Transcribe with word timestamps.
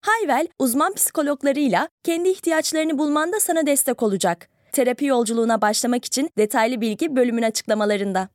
Hayvel, 0.00 0.48
uzman 0.58 0.94
psikologlarıyla 0.94 1.88
kendi 2.04 2.28
ihtiyaçlarını 2.28 2.98
bulmanda 2.98 3.40
sana 3.40 3.66
destek 3.66 4.02
olacak. 4.02 4.48
Terapi 4.72 5.04
yolculuğuna 5.04 5.60
başlamak 5.60 6.04
için 6.04 6.30
detaylı 6.38 6.80
bilgi 6.80 7.16
bölümün 7.16 7.42
açıklamalarında. 7.42 8.28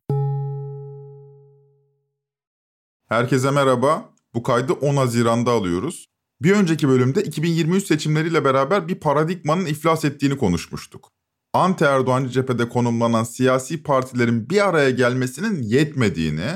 Herkese 3.10 3.52
merhaba. 3.52 4.10
Bu 4.34 4.44
kaydı 4.44 4.74
10 4.74 4.96
Haziran'da 4.96 5.52
alıyoruz. 5.52 6.06
Bir 6.42 6.52
önceki 6.52 6.88
bölümde 6.88 7.24
2023 7.24 7.88
seçimleriyle 7.88 8.46
beraber 8.46 8.88
bir 8.88 8.96
paradigmanın 8.96 9.66
iflas 9.66 10.06
ettiğini 10.06 10.38
konuşmuştuk. 10.38 11.10
Anti 11.54 11.84
Erdoğancı 11.86 12.30
cephede 12.30 12.70
konumlanan 12.70 13.24
siyasi 13.24 13.84
partilerin 13.84 14.50
bir 14.50 14.70
araya 14.70 14.90
gelmesinin 14.90 15.62
yetmediğini, 15.62 16.50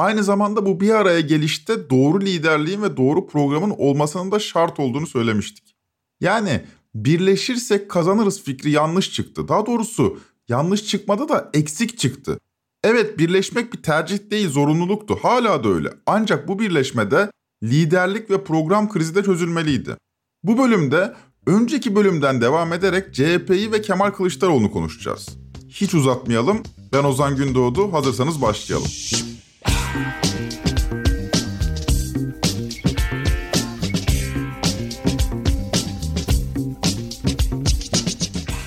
aynı 0.00 0.24
zamanda 0.24 0.66
bu 0.66 0.80
bir 0.80 0.90
araya 0.90 1.20
gelişte 1.20 1.90
doğru 1.90 2.20
liderliğin 2.20 2.82
ve 2.82 2.96
doğru 2.96 3.26
programın 3.26 3.74
olmasının 3.78 4.32
da 4.32 4.38
şart 4.38 4.80
olduğunu 4.80 5.06
söylemiştik. 5.06 5.74
Yani 6.20 6.64
birleşirsek 6.94 7.90
kazanırız 7.90 8.42
fikri 8.42 8.70
yanlış 8.70 9.12
çıktı. 9.12 9.48
Daha 9.48 9.66
doğrusu 9.66 10.20
yanlış 10.48 10.86
çıkmadı 10.86 11.28
da 11.28 11.50
eksik 11.54 11.98
çıktı. 11.98 12.38
Evet 12.84 13.18
birleşmek 13.18 13.72
bir 13.72 13.82
tercih 13.82 14.30
değil 14.30 14.48
zorunluluktu. 14.50 15.18
Hala 15.22 15.64
da 15.64 15.68
öyle. 15.68 15.88
Ancak 16.06 16.48
bu 16.48 16.58
birleşmede 16.58 17.30
liderlik 17.62 18.30
ve 18.30 18.44
program 18.44 18.88
krizi 18.88 19.14
de 19.14 19.22
çözülmeliydi. 19.22 19.96
Bu 20.42 20.58
bölümde 20.58 21.14
önceki 21.46 21.96
bölümden 21.96 22.40
devam 22.40 22.72
ederek 22.72 23.14
CHP'yi 23.14 23.72
ve 23.72 23.82
Kemal 23.82 24.10
Kılıçdaroğlu'nu 24.10 24.70
konuşacağız. 24.70 25.28
Hiç 25.68 25.94
uzatmayalım. 25.94 26.62
Ben 26.92 27.04
Ozan 27.04 27.36
Gündoğdu. 27.36 27.92
Hazırsanız 27.92 28.42
başlayalım. 28.42 28.88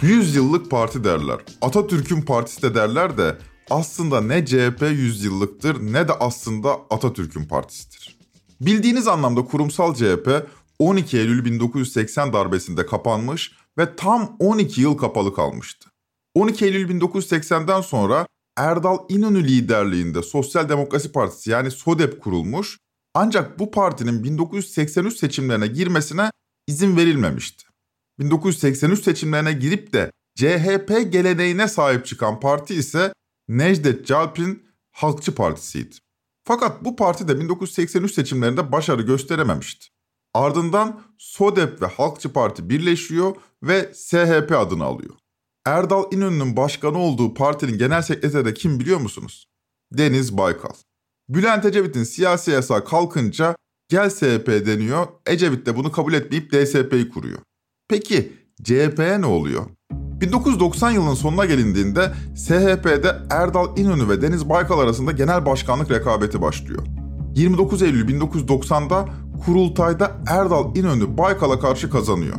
100 0.03 0.35
yıllık 0.35 0.71
parti 0.71 1.03
derler. 1.03 1.39
Atatürk'ün 1.61 2.21
partisi 2.21 2.61
de 2.61 2.75
derler 2.75 3.17
de 3.17 3.37
aslında 3.69 4.21
ne 4.21 4.45
CHP 4.45 4.81
100 4.81 5.23
yıllıktır 5.23 5.93
ne 5.93 6.07
de 6.07 6.13
aslında 6.13 6.79
Atatürk'ün 6.89 7.45
partisidir. 7.45 8.17
Bildiğiniz 8.61 9.07
anlamda 9.07 9.45
kurumsal 9.45 9.95
CHP 9.95 10.47
12 10.79 11.17
Eylül 11.17 11.45
1980 11.45 12.33
darbesinde 12.33 12.85
kapanmış 12.85 13.51
ve 13.77 13.95
tam 13.95 14.35
12 14.39 14.81
yıl 14.81 14.97
kapalı 14.97 15.35
kalmıştı. 15.35 15.89
12 16.35 16.65
Eylül 16.65 17.01
1980'den 17.01 17.81
sonra 17.81 18.25
Erdal 18.57 18.97
İnönü 19.09 19.47
liderliğinde 19.47 20.21
Sosyal 20.21 20.69
Demokrasi 20.69 21.11
Partisi 21.11 21.51
yani 21.51 21.71
SODEP 21.71 22.21
kurulmuş 22.21 22.77
ancak 23.13 23.59
bu 23.59 23.71
partinin 23.71 24.23
1983 24.23 25.17
seçimlerine 25.17 25.67
girmesine 25.67 26.31
izin 26.67 26.97
verilmemişti. 26.97 27.63
1983 28.19 29.03
seçimlerine 29.03 29.53
girip 29.53 29.93
de 29.93 30.11
CHP 30.35 31.11
geleneğine 31.11 31.67
sahip 31.67 32.05
çıkan 32.05 32.39
parti 32.39 32.75
ise 32.75 33.13
Necdet 33.47 34.07
Calp'in 34.07 34.63
Halkçı 34.91 35.35
Partisi'ydi. 35.35 35.95
Fakat 36.43 36.85
bu 36.85 36.95
parti 36.95 37.27
de 37.27 37.39
1983 37.39 38.13
seçimlerinde 38.13 38.71
başarı 38.71 39.01
gösterememişti. 39.01 39.87
Ardından 40.33 41.01
SODEP 41.17 41.81
ve 41.81 41.85
Halkçı 41.85 42.33
Parti 42.33 42.69
birleşiyor 42.69 43.35
ve 43.63 43.93
SHP 43.93 44.51
adını 44.51 44.83
alıyor. 44.83 45.15
Erdal 45.65 46.03
İnönü'nün 46.11 46.57
başkanı 46.57 46.97
olduğu 46.97 47.33
partinin 47.33 47.77
genel 47.77 48.01
sekreteri 48.01 48.45
de 48.45 48.53
kim 48.53 48.79
biliyor 48.79 48.99
musunuz? 48.99 49.47
Deniz 49.93 50.37
Baykal. 50.37 50.73
Bülent 51.29 51.65
Ecevit'in 51.65 52.03
siyasi 52.03 52.51
yasağı 52.51 52.85
kalkınca 52.85 53.55
gel 53.89 54.09
SHP 54.09 54.47
deniyor. 54.47 55.07
Ecevit 55.25 55.65
de 55.65 55.75
bunu 55.75 55.91
kabul 55.91 56.13
etmeyip 56.13 56.51
DSP'yi 56.51 57.09
kuruyor. 57.09 57.39
Peki 57.89 58.33
CHP'ye 58.63 59.21
ne 59.21 59.25
oluyor? 59.25 59.65
1990 59.91 60.91
yılının 60.91 61.13
sonuna 61.13 61.45
gelindiğinde 61.45 62.11
SHP'de 62.35 63.17
Erdal 63.29 63.77
İnönü 63.77 64.09
ve 64.09 64.21
Deniz 64.21 64.49
Baykal 64.49 64.79
arasında 64.79 65.11
genel 65.11 65.45
başkanlık 65.45 65.91
rekabeti 65.91 66.41
başlıyor. 66.41 66.83
29 67.35 67.81
Eylül 67.81 68.21
1990'da 68.21 69.09
kurultayda 69.45 70.11
Erdal 70.27 70.75
İnönü 70.75 71.17
Baykal'a 71.17 71.59
karşı 71.59 71.89
kazanıyor. 71.89 72.35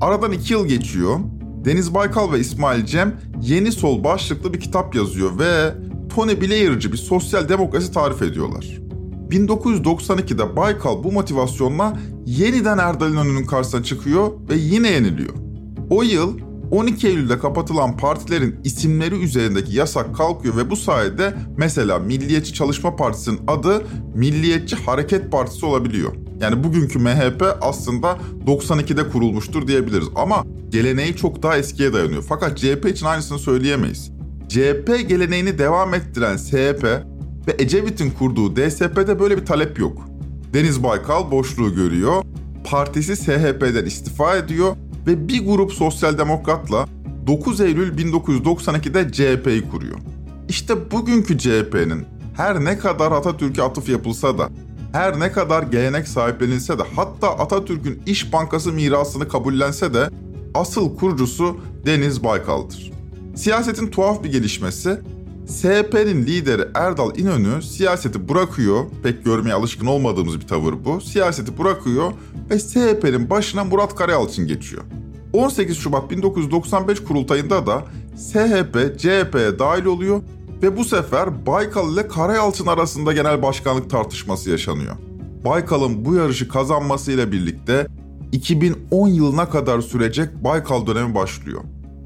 Aradan 0.00 0.32
2 0.32 0.52
yıl 0.52 0.66
geçiyor. 0.66 1.20
Deniz 1.68 1.94
Baykal 1.94 2.32
ve 2.32 2.40
İsmail 2.40 2.84
Cem 2.84 3.20
Yeni 3.42 3.72
Sol 3.72 4.04
başlıklı 4.04 4.54
bir 4.54 4.60
kitap 4.60 4.94
yazıyor 4.94 5.38
ve 5.38 5.74
Tony 6.14 6.40
Blair'cı 6.40 6.92
bir 6.92 6.96
sosyal 6.96 7.48
demokrasi 7.48 7.92
tarif 7.92 8.22
ediyorlar. 8.22 8.78
1992'de 9.30 10.56
Baykal 10.56 11.04
bu 11.04 11.12
motivasyonla 11.12 11.98
yeniden 12.26 12.78
Erdal 12.78 13.12
İnönü'nün 13.12 13.46
karşısına 13.46 13.82
çıkıyor 13.82 14.30
ve 14.50 14.54
yine 14.56 14.90
yeniliyor. 14.90 15.34
O 15.90 16.02
yıl 16.02 16.38
12 16.70 17.08
Eylül'de 17.08 17.38
kapatılan 17.38 17.96
partilerin 17.96 18.60
isimleri 18.64 19.14
üzerindeki 19.14 19.76
yasak 19.76 20.16
kalkıyor 20.16 20.56
ve 20.56 20.70
bu 20.70 20.76
sayede 20.76 21.34
mesela 21.56 21.98
Milliyetçi 21.98 22.54
Çalışma 22.54 22.96
Partisi'nin 22.96 23.40
adı 23.46 23.82
Milliyetçi 24.14 24.76
Hareket 24.76 25.32
Partisi 25.32 25.66
olabiliyor. 25.66 26.12
Yani 26.40 26.64
bugünkü 26.64 26.98
MHP 26.98 27.44
aslında 27.60 28.18
92'de 28.46 29.08
kurulmuştur 29.08 29.66
diyebiliriz 29.66 30.08
ama 30.14 30.44
geleneği 30.70 31.16
çok 31.16 31.42
daha 31.42 31.58
eskiye 31.58 31.92
dayanıyor. 31.92 32.24
Fakat 32.28 32.58
CHP 32.58 32.86
için 32.88 33.06
aynısını 33.06 33.38
söyleyemeyiz. 33.38 34.10
CHP 34.48 35.08
geleneğini 35.08 35.58
devam 35.58 35.94
ettiren 35.94 36.36
SHP 36.36 36.84
ve 37.48 37.56
Ecevit'in 37.58 38.10
kurduğu 38.10 38.56
DSP'de 38.56 39.20
böyle 39.20 39.36
bir 39.36 39.46
talep 39.46 39.78
yok. 39.78 40.08
Deniz 40.54 40.82
Baykal 40.82 41.30
boşluğu 41.30 41.74
görüyor, 41.74 42.22
partisi 42.64 43.16
SHP'den 43.16 43.84
istifa 43.84 44.36
ediyor 44.36 44.76
ve 45.06 45.28
bir 45.28 45.46
grup 45.46 45.72
sosyal 45.72 46.18
demokratla 46.18 46.86
9 47.26 47.60
Eylül 47.60 47.98
1992'de 47.98 49.12
CHP'yi 49.12 49.70
kuruyor. 49.70 49.98
İşte 50.48 50.90
bugünkü 50.90 51.38
CHP'nin 51.38 52.06
her 52.36 52.64
ne 52.64 52.78
kadar 52.78 53.12
Atatürk'e 53.12 53.62
atıf 53.62 53.88
yapılsa 53.88 54.38
da, 54.38 54.48
her 54.92 55.20
ne 55.20 55.32
kadar 55.32 55.62
gelenek 55.62 56.08
sahiplenilse 56.08 56.78
de, 56.78 56.82
hatta 56.96 57.38
Atatürk'ün 57.38 58.02
İş 58.06 58.32
Bankası 58.32 58.72
mirasını 58.72 59.28
kabullense 59.28 59.94
de 59.94 60.10
asıl 60.54 60.96
kurucusu 60.96 61.56
Deniz 61.86 62.24
Baykal'dır. 62.24 62.92
Siyasetin 63.36 63.86
tuhaf 63.86 64.24
bir 64.24 64.32
gelişmesi, 64.32 65.00
SHP'nin 65.48 66.26
lideri 66.26 66.68
Erdal 66.74 67.18
İnönü 67.18 67.62
siyaseti 67.62 68.28
bırakıyor, 68.28 68.84
pek 69.02 69.24
görmeye 69.24 69.54
alışkın 69.54 69.86
olmadığımız 69.86 70.40
bir 70.40 70.46
tavır 70.46 70.74
bu. 70.84 71.00
Siyaseti 71.00 71.58
bırakıyor 71.58 72.12
ve 72.50 72.58
SHP'nin 72.58 73.30
başına 73.30 73.64
Murat 73.64 73.94
Karayalçın 73.94 74.46
geçiyor. 74.46 74.82
18 75.32 75.76
Şubat 75.76 76.10
1995 76.10 77.04
kurultayında 77.04 77.66
da 77.66 77.84
SHP 78.16 78.98
CHP'ye 78.98 79.58
dahil 79.58 79.84
oluyor 79.84 80.22
ve 80.62 80.76
bu 80.76 80.84
sefer 80.84 81.46
Baykal 81.46 81.92
ile 81.92 82.08
Karayalçın 82.08 82.66
arasında 82.66 83.12
genel 83.12 83.42
başkanlık 83.42 83.90
tartışması 83.90 84.50
yaşanıyor. 84.50 84.96
Baykal'ın 85.44 86.04
bu 86.04 86.14
yarışı 86.14 86.48
kazanmasıyla 86.48 87.32
birlikte 87.32 87.86
2010 88.32 89.08
yılına 89.08 89.48
kadar 89.48 89.80
sürecek 89.80 90.44
Baykal 90.44 90.86
dönemi 90.86 91.14
başlıyor. 91.14 91.60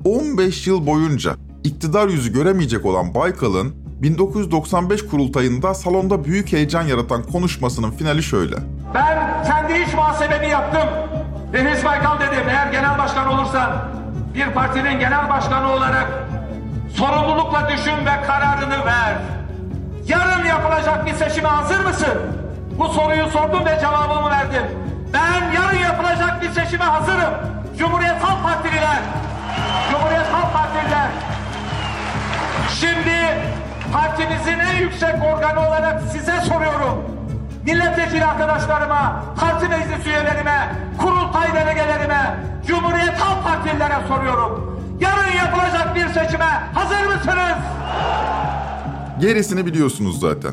15 0.05 0.67
yıl 0.67 0.87
boyunca 0.87 1.35
iktidar 1.65 2.09
yüzü 2.09 2.33
göremeyecek 2.33 2.87
olan 2.87 3.15
Baykal'ın 3.15 3.75
1995 4.03 5.07
kurultayında 5.07 5.75
salonda 5.75 6.25
büyük 6.25 6.53
heyecan 6.53 6.83
yaratan 6.83 7.23
konuşmasının 7.23 7.91
finali 7.91 8.23
şöyle. 8.23 8.57
Ben 8.95 9.45
kendi 9.45 9.73
iş 9.73 9.95
muhasebemi 9.95 10.49
yaptım. 10.49 10.89
Deniz 11.53 11.85
Baykal 11.85 12.21
dedim 12.21 12.49
eğer 12.49 12.73
genel 12.73 12.99
başkan 12.99 13.29
olursan 13.29 13.71
bir 14.35 14.55
partinin 14.55 15.01
genel 15.01 15.31
başkanı 15.31 15.73
olarak 15.73 16.29
sorumlulukla 16.95 17.69
düşün 17.73 18.07
ve 18.07 18.27
kararını 18.27 18.87
ver. 18.87 19.19
Yarın 20.09 20.45
yapılacak 20.45 21.07
bir 21.07 21.15
seçime 21.15 21.49
hazır 21.49 21.85
mısın? 21.85 22.19
Bu 22.79 22.89
soruyu 22.89 23.27
sordum 23.27 23.65
ve 23.67 23.79
cevabımı 23.81 24.31
verdim. 24.31 24.63
Ben 25.13 25.53
yarın 25.53 25.79
yapılacak 25.79 26.43
bir 26.43 26.51
seçime 26.51 26.85
hazırım. 26.85 27.35
Cumhuriyet 27.79 28.23
Halk 28.23 28.43
Partililer, 28.43 29.03
Cumhuriyet 29.91 30.27
Halk 30.33 30.53
Partililer. 30.53 31.09
Şimdi 32.81 33.39
partimizin 33.93 34.59
en 34.59 34.81
yüksek 34.81 35.15
organı 35.25 35.69
olarak 35.69 36.03
size 36.13 36.41
soruyorum 36.41 37.13
milletvekili 37.67 38.25
arkadaşlarıma, 38.25 39.25
parti 39.41 39.69
meclis 39.69 40.07
üyelerime, 40.07 40.77
kurultay 40.99 41.55
delegelerime, 41.55 42.37
Cumhuriyet 42.67 43.15
Halk 43.15 43.45
Partililere 43.45 44.09
soruyorum. 44.09 44.79
Yarın 45.01 45.37
yapılacak 45.37 45.95
bir 45.95 46.07
seçime 46.07 46.45
hazır 46.75 47.07
mısınız? 47.07 47.59
Gerisini 49.21 49.67
biliyorsunuz 49.67 50.21
zaten. 50.21 50.53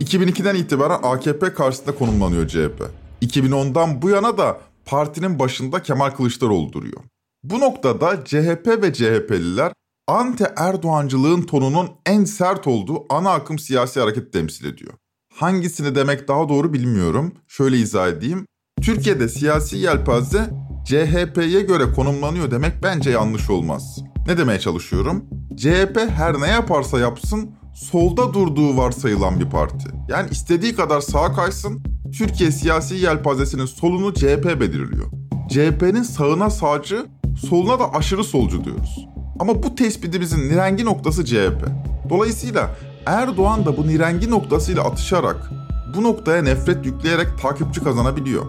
2002'den 0.00 0.54
itibaren 0.54 0.98
AKP 1.02 1.54
karşısında 1.54 1.94
konumlanıyor 1.94 2.48
CHP. 2.48 2.82
2010'dan 3.22 4.02
bu 4.02 4.10
yana 4.10 4.38
da 4.38 4.60
partinin 4.84 5.38
başında 5.38 5.82
Kemal 5.82 6.10
Kılıçdaroğlu 6.10 6.72
duruyor. 6.72 7.02
Bu 7.44 7.60
noktada 7.60 8.24
CHP 8.24 8.66
ve 8.82 8.92
CHP'liler 8.92 9.72
anti 10.08 10.46
Erdoğancılığın 10.56 11.42
tonunun 11.42 11.90
en 12.06 12.24
sert 12.24 12.66
olduğu 12.66 13.14
ana 13.14 13.30
akım 13.30 13.58
siyasi 13.58 14.00
hareket 14.00 14.32
temsil 14.32 14.64
ediyor. 14.64 14.92
Hangisini 15.34 15.94
demek 15.94 16.28
daha 16.28 16.48
doğru 16.48 16.72
bilmiyorum. 16.72 17.32
Şöyle 17.48 17.78
izah 17.78 18.08
edeyim. 18.08 18.46
Türkiye'de 18.82 19.28
siyasi 19.28 19.76
yelpaze 19.76 20.50
CHP'ye 20.84 21.60
göre 21.60 21.92
konumlanıyor 21.92 22.50
demek 22.50 22.72
bence 22.82 23.10
yanlış 23.10 23.50
olmaz. 23.50 23.98
Ne 24.26 24.38
demeye 24.38 24.60
çalışıyorum? 24.60 25.24
CHP 25.56 25.98
her 26.08 26.40
ne 26.40 26.46
yaparsa 26.46 26.98
yapsın 26.98 27.50
solda 27.76 28.34
durduğu 28.34 28.76
varsayılan 28.76 29.40
bir 29.40 29.50
parti. 29.50 29.88
Yani 30.08 30.30
istediği 30.30 30.74
kadar 30.74 31.00
sağa 31.00 31.32
kaysın, 31.32 31.82
Türkiye 32.18 32.52
siyasi 32.52 32.94
yelpazesinin 32.94 33.66
solunu 33.66 34.14
CHP 34.14 34.60
belirliyor. 34.60 35.06
CHP'nin 35.48 36.02
sağına 36.02 36.50
sağcı, 36.50 37.06
soluna 37.48 37.78
da 37.78 37.94
aşırı 37.94 38.24
solcu 38.24 38.64
diyoruz. 38.64 39.08
Ama 39.38 39.62
bu 39.62 39.74
tespitimizin 39.74 40.48
nirengi 40.48 40.84
noktası 40.84 41.24
CHP. 41.24 41.66
Dolayısıyla 42.10 42.70
Erdoğan 43.06 43.66
da 43.66 43.76
bu 43.76 43.86
nirengi 43.86 44.30
noktasıyla 44.30 44.84
atışarak 44.84 45.50
bu 45.96 46.02
noktaya 46.02 46.42
nefret 46.42 46.86
yükleyerek 46.86 47.28
takipçi 47.42 47.84
kazanabiliyor. 47.84 48.44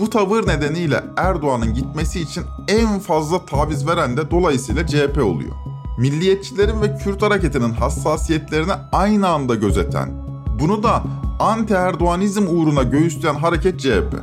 Bu 0.00 0.10
tavır 0.10 0.48
nedeniyle 0.48 1.04
Erdoğan'ın 1.16 1.74
gitmesi 1.74 2.20
için 2.20 2.44
en 2.68 2.98
fazla 2.98 3.46
taviz 3.46 3.86
veren 3.86 4.16
de 4.16 4.30
dolayısıyla 4.30 4.86
CHP 4.86 5.22
oluyor. 5.24 5.67
Milliyetçilerin 5.98 6.82
ve 6.82 6.96
Kürt 6.96 7.22
hareketinin 7.22 7.72
hassasiyetlerini 7.72 8.72
aynı 8.92 9.28
anda 9.28 9.54
gözeten, 9.54 10.10
bunu 10.60 10.82
da 10.82 11.02
anti-Erdoğanizm 11.38 12.46
uğruna 12.46 12.82
göğüsleyen 12.82 13.34
hareket 13.34 13.80
CHP. 13.80 14.14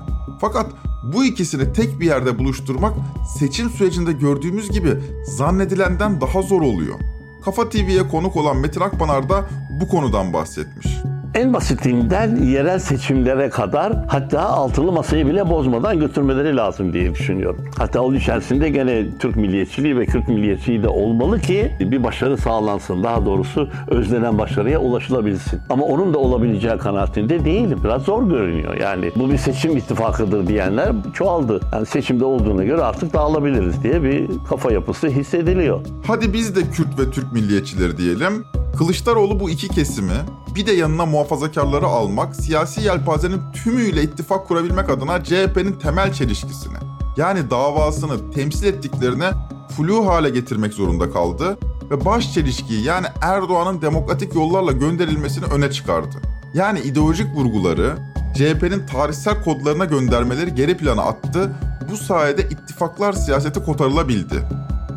Fakat 0.41 0.71
bu 1.13 1.25
ikisini 1.25 1.73
tek 1.73 1.99
bir 1.99 2.05
yerde 2.05 2.39
buluşturmak 2.39 2.93
seçim 3.39 3.69
sürecinde 3.69 4.11
gördüğümüz 4.11 4.69
gibi 4.69 4.89
zannedilenden 5.25 6.21
daha 6.21 6.41
zor 6.41 6.61
oluyor. 6.61 6.99
Kafa 7.45 7.69
TV'ye 7.69 8.07
konuk 8.07 8.35
olan 8.35 8.57
Metin 8.57 8.81
Akpınar 8.81 9.29
da 9.29 9.49
bu 9.81 9.87
konudan 9.87 10.33
bahsetmiş. 10.33 10.87
En 11.35 11.53
basitinden 11.53 12.35
yerel 12.35 12.79
seçimlere 12.79 13.49
kadar 13.49 13.93
hatta 14.07 14.41
altılı 14.41 14.91
masayı 14.91 15.27
bile 15.27 15.49
bozmadan 15.49 15.99
götürmeleri 15.99 16.55
lazım 16.55 16.93
diye 16.93 17.13
düşünüyorum. 17.13 17.65
Hatta 17.77 18.01
onun 18.01 18.15
içerisinde 18.15 18.69
gene 18.69 19.17
Türk 19.19 19.35
milliyetçiliği 19.35 19.97
ve 19.97 20.05
Kürt 20.05 20.27
milliyetçiliği 20.27 20.83
de 20.83 20.87
olmalı 20.87 21.39
ki 21.39 21.71
bir 21.79 22.03
başarı 22.03 22.37
sağlansın. 22.37 23.03
Daha 23.03 23.25
doğrusu 23.25 23.69
özlenen 23.87 24.37
başarıya 24.37 24.79
ulaşılabilsin. 24.79 25.59
Ama 25.69 25.85
onun 25.85 26.13
da 26.13 26.17
olabileceği 26.17 26.77
kanaatinde 26.77 27.45
değilim. 27.45 27.79
Biraz 27.83 28.01
zor 28.01 28.29
görünüyor. 28.29 28.77
Yani 28.81 29.11
bu 29.15 29.31
bir 29.31 29.37
seçim 29.37 29.77
ittifakıdır 29.77 30.47
diyenler 30.47 30.91
çoğaldı. 31.13 31.59
Yani 31.73 31.85
seçimde 31.85 32.25
olduğuna 32.25 32.63
göre 32.63 32.81
artık 32.81 33.13
dağılabiliriz 33.13 33.83
diye 33.83 34.03
bir 34.03 34.27
kafa 34.49 34.71
yapısı 34.71 35.07
hissediliyor. 35.07 35.79
Hadi 36.07 36.33
biz 36.33 36.55
de 36.55 36.61
Kürt 36.61 36.99
ve 36.99 37.11
Türk 37.11 37.33
milliyetçileri 37.33 37.97
diyelim. 37.97 38.45
Kılıçdaroğlu 38.77 39.39
bu 39.39 39.49
iki 39.49 39.67
kesimi 39.67 40.13
bir 40.55 40.65
de 40.65 40.71
yanına 40.71 41.05
muhafazakarları 41.05 41.85
almak, 41.85 42.35
siyasi 42.35 42.81
yelpazenin 42.81 43.41
tümüyle 43.53 44.03
ittifak 44.03 44.47
kurabilmek 44.47 44.89
adına 44.89 45.23
CHP'nin 45.23 45.73
temel 45.73 46.13
çelişkisini, 46.13 46.77
yani 47.17 47.49
davasını 47.49 48.31
temsil 48.31 48.67
ettiklerine 48.67 49.31
flu 49.77 50.07
hale 50.07 50.29
getirmek 50.29 50.73
zorunda 50.73 51.11
kaldı 51.11 51.57
ve 51.91 52.05
baş 52.05 52.33
çelişkiyi 52.33 52.83
yani 52.83 53.07
Erdoğan'ın 53.21 53.81
demokratik 53.81 54.35
yollarla 54.35 54.71
gönderilmesini 54.71 55.45
öne 55.45 55.71
çıkardı. 55.71 56.15
Yani 56.53 56.79
ideolojik 56.79 57.35
vurguları 57.35 57.97
CHP'nin 58.35 58.85
tarihsel 58.87 59.43
kodlarına 59.43 59.85
göndermeleri 59.85 60.55
geri 60.55 60.77
plana 60.77 61.01
attı. 61.01 61.55
Bu 61.91 61.97
sayede 61.97 62.41
ittifaklar 62.41 63.13
siyaseti 63.13 63.63
kotarılabildi. 63.63 64.35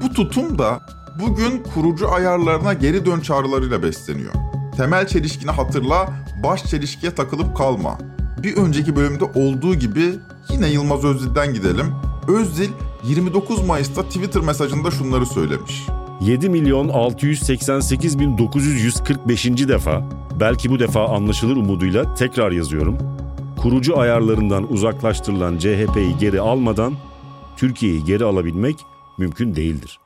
Bu 0.02 0.12
tutum 0.12 0.58
da 0.58 0.80
bugün 1.18 1.62
kurucu 1.74 2.12
ayarlarına 2.12 2.72
geri 2.72 3.06
dön 3.06 3.20
çağrılarıyla 3.20 3.82
besleniyor. 3.82 4.32
Temel 4.76 5.06
çelişkini 5.06 5.50
hatırla, 5.50 6.08
baş 6.42 6.64
çelişkiye 6.64 7.14
takılıp 7.14 7.56
kalma. 7.56 7.98
Bir 8.42 8.56
önceki 8.56 8.96
bölümde 8.96 9.24
olduğu 9.24 9.74
gibi 9.74 10.14
yine 10.50 10.68
Yılmaz 10.68 11.04
Özdil'den 11.04 11.54
gidelim. 11.54 11.86
Özdil 12.28 12.68
29 13.04 13.66
Mayıs'ta 13.66 14.02
Twitter 14.02 14.42
mesajında 14.42 14.90
şunları 14.90 15.26
söylemiş. 15.26 15.86
7 16.20 16.48
milyon 16.48 16.88
688 16.88 18.18
bin 18.18 18.38
945. 18.38 19.46
defa, 19.46 20.04
belki 20.40 20.70
bu 20.70 20.78
defa 20.78 21.08
anlaşılır 21.08 21.56
umuduyla 21.56 22.14
tekrar 22.14 22.52
yazıyorum. 22.52 22.98
Kurucu 23.62 23.98
ayarlarından 23.98 24.72
uzaklaştırılan 24.72 25.58
CHP'yi 25.58 26.18
geri 26.20 26.40
almadan 26.40 26.94
Türkiye'yi 27.56 28.04
geri 28.04 28.24
alabilmek 28.24 28.76
mümkün 29.18 29.56
değildir. 29.56 29.98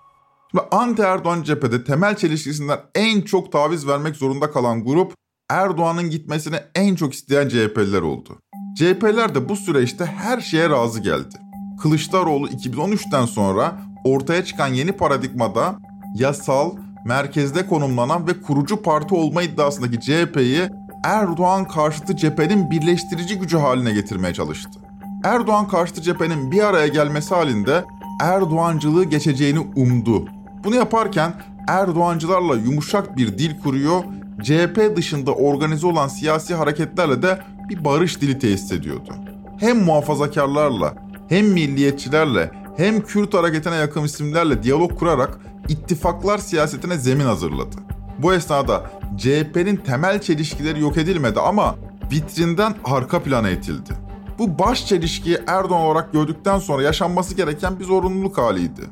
Ve 0.54 0.60
anti 0.70 1.02
Erdoğan 1.02 1.42
cephede 1.42 1.84
temel 1.84 2.16
çelişkisinden 2.16 2.78
en 2.94 3.20
çok 3.20 3.52
taviz 3.52 3.86
vermek 3.86 4.16
zorunda 4.16 4.50
kalan 4.50 4.84
grup 4.84 5.14
Erdoğan'ın 5.50 6.10
gitmesini 6.10 6.56
en 6.74 6.94
çok 6.94 7.14
isteyen 7.14 7.48
CHP'liler 7.48 8.02
oldu. 8.02 8.38
CHP'ler 8.78 9.34
de 9.34 9.48
bu 9.48 9.56
süreçte 9.56 10.06
her 10.06 10.40
şeye 10.40 10.70
razı 10.70 11.00
geldi. 11.00 11.34
Kılıçdaroğlu 11.82 12.48
2013'ten 12.48 13.26
sonra 13.26 13.76
ortaya 14.04 14.44
çıkan 14.44 14.68
yeni 14.68 14.92
paradigmada 14.92 15.78
yasal, 16.14 16.72
merkezde 17.06 17.66
konumlanan 17.66 18.26
ve 18.26 18.40
kurucu 18.40 18.82
parti 18.82 19.14
olma 19.14 19.42
iddiasındaki 19.42 20.00
CHP'yi 20.00 20.68
Erdoğan 21.04 21.68
karşıtı 21.68 22.16
cephenin 22.16 22.70
birleştirici 22.70 23.38
gücü 23.38 23.56
haline 23.56 23.92
getirmeye 23.92 24.34
çalıştı. 24.34 24.80
Erdoğan 25.24 25.68
karşıtı 25.68 26.02
cephenin 26.02 26.50
bir 26.50 26.62
araya 26.62 26.88
gelmesi 26.88 27.34
halinde 27.34 27.84
Erdoğancılığı 28.20 29.04
geçeceğini 29.04 29.58
umdu. 29.58 30.28
Bunu 30.64 30.74
yaparken 30.74 31.34
Erdoğancılarla 31.68 32.56
yumuşak 32.56 33.16
bir 33.16 33.38
dil 33.38 33.60
kuruyor, 33.60 34.04
CHP 34.42 34.96
dışında 34.96 35.32
organize 35.32 35.86
olan 35.86 36.08
siyasi 36.08 36.54
hareketlerle 36.54 37.22
de 37.22 37.38
bir 37.68 37.84
barış 37.84 38.20
dili 38.20 38.38
tesis 38.38 38.72
ediyordu. 38.72 39.14
Hem 39.60 39.84
muhafazakarlarla, 39.84 40.94
hem 41.28 41.46
milliyetçilerle, 41.46 42.50
hem 42.76 43.00
Kürt 43.00 43.34
hareketine 43.34 43.74
yakın 43.74 44.04
isimlerle 44.04 44.62
diyalog 44.62 44.98
kurarak 44.98 45.40
ittifaklar 45.68 46.38
siyasetine 46.38 46.98
zemin 46.98 47.24
hazırladı. 47.24 47.76
Bu 48.18 48.34
esnada 48.34 48.90
CHP'nin 49.18 49.76
temel 49.76 50.20
çelişkileri 50.20 50.80
yok 50.80 50.96
edilmedi 50.96 51.40
ama 51.40 51.76
vitrinden 52.12 52.74
arka 52.84 53.22
plana 53.22 53.50
itildi. 53.50 53.90
Bu 54.38 54.58
baş 54.58 54.86
çelişkiyi 54.86 55.38
Erdoğan 55.46 55.80
olarak 55.80 56.12
gördükten 56.12 56.58
sonra 56.58 56.82
yaşanması 56.82 57.34
gereken 57.34 57.80
bir 57.80 57.84
zorunluluk 57.84 58.38
haliydi. 58.38 58.82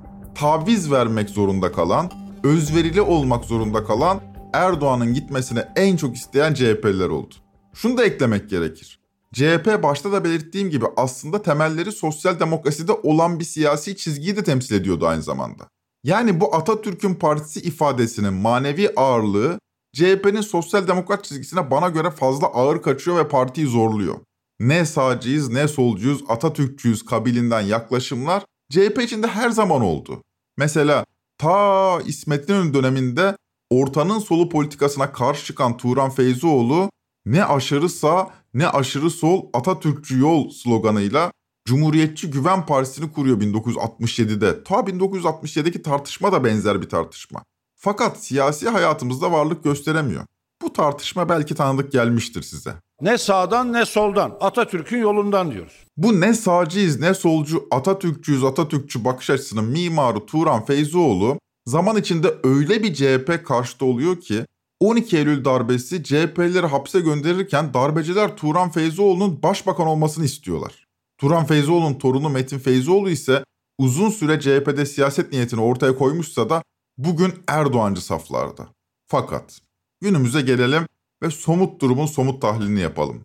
Taviz 0.41 0.91
vermek 0.91 1.31
zorunda 1.31 1.73
kalan, 1.73 2.11
özverili 2.45 3.01
olmak 3.01 3.45
zorunda 3.45 3.85
kalan 3.85 4.21
Erdoğan'ın 4.53 5.15
gitmesini 5.15 5.61
en 5.77 5.97
çok 5.97 6.17
isteyen 6.17 6.55
CHP'liler 6.55 7.09
oldu. 7.09 7.35
Şunu 7.75 7.99
da 7.99 8.05
eklemek 8.05 8.51
gerekir. 8.51 9.01
CHP 9.33 9.83
başta 9.83 10.13
da 10.13 10.25
belirttiğim 10.25 10.71
gibi 10.71 10.87
aslında 10.97 11.43
temelleri 11.43 11.93
sosyal 11.93 12.41
demokraside 12.41 12.93
olan 12.93 13.41
bir 13.41 13.45
siyasi 13.45 13.97
çizgiyi 13.97 14.37
de 14.37 14.45
temsil 14.45 14.75
ediyordu 14.75 15.07
aynı 15.07 15.23
zamanda. 15.23 15.69
Yani 16.05 16.41
bu 16.41 16.55
Atatürk'ün 16.55 17.15
partisi 17.15 17.61
ifadesinin 17.61 18.35
manevi 18.35 18.91
ağırlığı 18.97 19.59
CHP'nin 19.93 20.41
sosyal 20.41 20.89
demokrat 20.89 21.25
çizgisine 21.25 21.71
bana 21.71 21.89
göre 21.89 22.11
fazla 22.11 22.47
ağır 22.47 22.83
kaçıyor 22.83 23.17
ve 23.17 23.29
partiyi 23.29 23.67
zorluyor. 23.67 24.19
Ne 24.61 24.87
sağcıyız 24.87 25.49
ne 25.49 25.69
solcuyuz, 25.69 26.25
Atatürkçüyüz 26.29 27.05
kabilinden 27.05 27.61
yaklaşımlar 27.61 28.45
CHP 28.71 29.03
içinde 29.03 29.27
her 29.27 29.51
zaman 29.51 29.81
oldu. 29.81 30.23
Mesela 30.61 31.05
ta 31.39 32.01
İsmet 32.01 32.49
İnönü 32.49 32.75
döneminde 32.75 33.37
ortanın 33.71 34.19
solu 34.19 34.49
politikasına 34.49 35.13
karşı 35.13 35.45
çıkan 35.45 35.77
Turan 35.77 36.11
Feyzioğlu 36.11 36.91
ne 37.27 37.45
aşırı 37.45 37.89
sağ 37.89 38.31
ne 38.55 38.69
aşırı 38.69 39.11
sol 39.11 39.47
Atatürkçü 39.53 40.19
yol 40.19 40.51
sloganıyla 40.51 41.33
Cumhuriyetçi 41.65 42.31
Güven 42.31 42.67
Partisi'ni 42.67 43.13
kuruyor 43.13 43.41
1967'de. 43.41 44.65
Ta 44.65 44.75
1967'deki 44.75 45.83
tartışma 45.83 46.33
da 46.33 46.45
benzer 46.45 46.83
bir 46.83 46.89
tartışma. 46.89 47.45
Fakat 47.77 48.25
siyasi 48.25 48.69
hayatımızda 48.69 49.33
varlık 49.33 49.65
gösteremiyor. 49.65 50.25
Bu 50.63 50.73
tartışma 50.73 51.29
belki 51.29 51.55
tanıdık 51.55 51.93
gelmiştir 51.93 52.43
size. 52.43 52.75
Ne 53.01 53.19
sağdan 53.19 53.73
ne 53.73 53.87
soldan 53.87 54.37
Atatürk'ün 54.41 54.99
yolundan 54.99 55.53
diyoruz. 55.53 55.85
Bu 55.97 56.21
ne 56.21 56.35
sağcıyız 56.35 57.01
ne 57.01 57.15
solcu 57.15 57.69
Atatürkçüyüz 57.71 58.45
Atatürkçü 58.45 59.05
bakış 59.05 59.31
açısının 59.31 59.65
mimarı 59.65 60.27
Turan 60.27 60.65
Feyzioğlu 60.65 61.39
zaman 61.67 61.97
içinde 61.97 62.35
öyle 62.45 62.83
bir 62.83 62.95
CHP 62.95 63.47
karşıtı 63.47 63.85
oluyor 63.85 64.21
ki 64.21 64.47
12 64.81 65.17
Eylül 65.17 65.45
darbesi 65.45 66.05
CHP'lileri 66.05 66.67
hapse 66.67 67.01
gönderirken 67.01 67.75
darbeciler 67.75 68.37
Turan 68.37 68.71
Feyzioğlu'nun 68.71 69.43
başbakan 69.43 69.87
olmasını 69.87 70.25
istiyorlar. 70.25 70.87
Turan 71.19 71.47
Feyzioğlu'nun 71.47 71.95
torunu 71.95 72.29
Metin 72.29 72.59
Feyzioğlu 72.59 73.11
ise 73.11 73.45
uzun 73.79 74.11
süre 74.11 74.41
CHP'de 74.41 74.87
siyaset 74.87 75.33
niyetini 75.33 75.61
ortaya 75.61 75.99
koymuşsa 75.99 76.51
da 76.51 76.63
bugün 76.99 77.35
Erdoğancı 77.49 78.05
saflarda. 78.05 78.69
Fakat 79.07 79.61
günümüze 80.03 80.41
gelelim 80.41 80.87
ve 81.23 81.31
somut 81.31 81.81
durumun 81.81 82.07
somut 82.07 82.43
tahlilini 82.43 82.81
yapalım. 82.81 83.21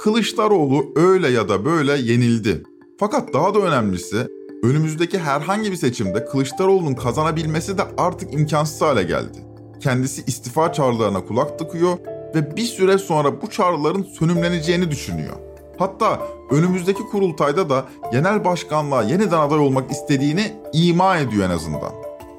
Kılıçdaroğlu 0.00 0.92
öyle 0.96 1.28
ya 1.28 1.48
da 1.48 1.64
böyle 1.64 1.92
yenildi. 1.92 2.62
Fakat 3.00 3.34
daha 3.34 3.54
da 3.54 3.58
önemlisi 3.58 4.28
önümüzdeki 4.62 5.18
herhangi 5.18 5.72
bir 5.72 5.76
seçimde 5.76 6.24
Kılıçdaroğlu'nun 6.24 6.94
kazanabilmesi 6.94 7.78
de 7.78 7.82
artık 7.98 8.34
imkansız 8.34 8.82
hale 8.82 9.02
geldi. 9.02 9.38
Kendisi 9.80 10.24
istifa 10.26 10.72
çağrılarına 10.72 11.24
kulak 11.24 11.58
tıkıyor 11.58 11.98
ve 12.34 12.56
bir 12.56 12.64
süre 12.64 12.98
sonra 12.98 13.42
bu 13.42 13.50
çağrıların 13.50 14.02
sönümleneceğini 14.02 14.90
düşünüyor. 14.90 15.36
Hatta 15.78 16.28
önümüzdeki 16.50 17.02
kurultayda 17.02 17.70
da 17.70 17.88
genel 18.12 18.44
başkanlığa 18.44 19.02
yeniden 19.02 19.38
aday 19.38 19.58
olmak 19.58 19.90
istediğini 19.90 20.52
ima 20.72 21.18
ediyor 21.18 21.46
en 21.46 21.50
azından. 21.50 21.92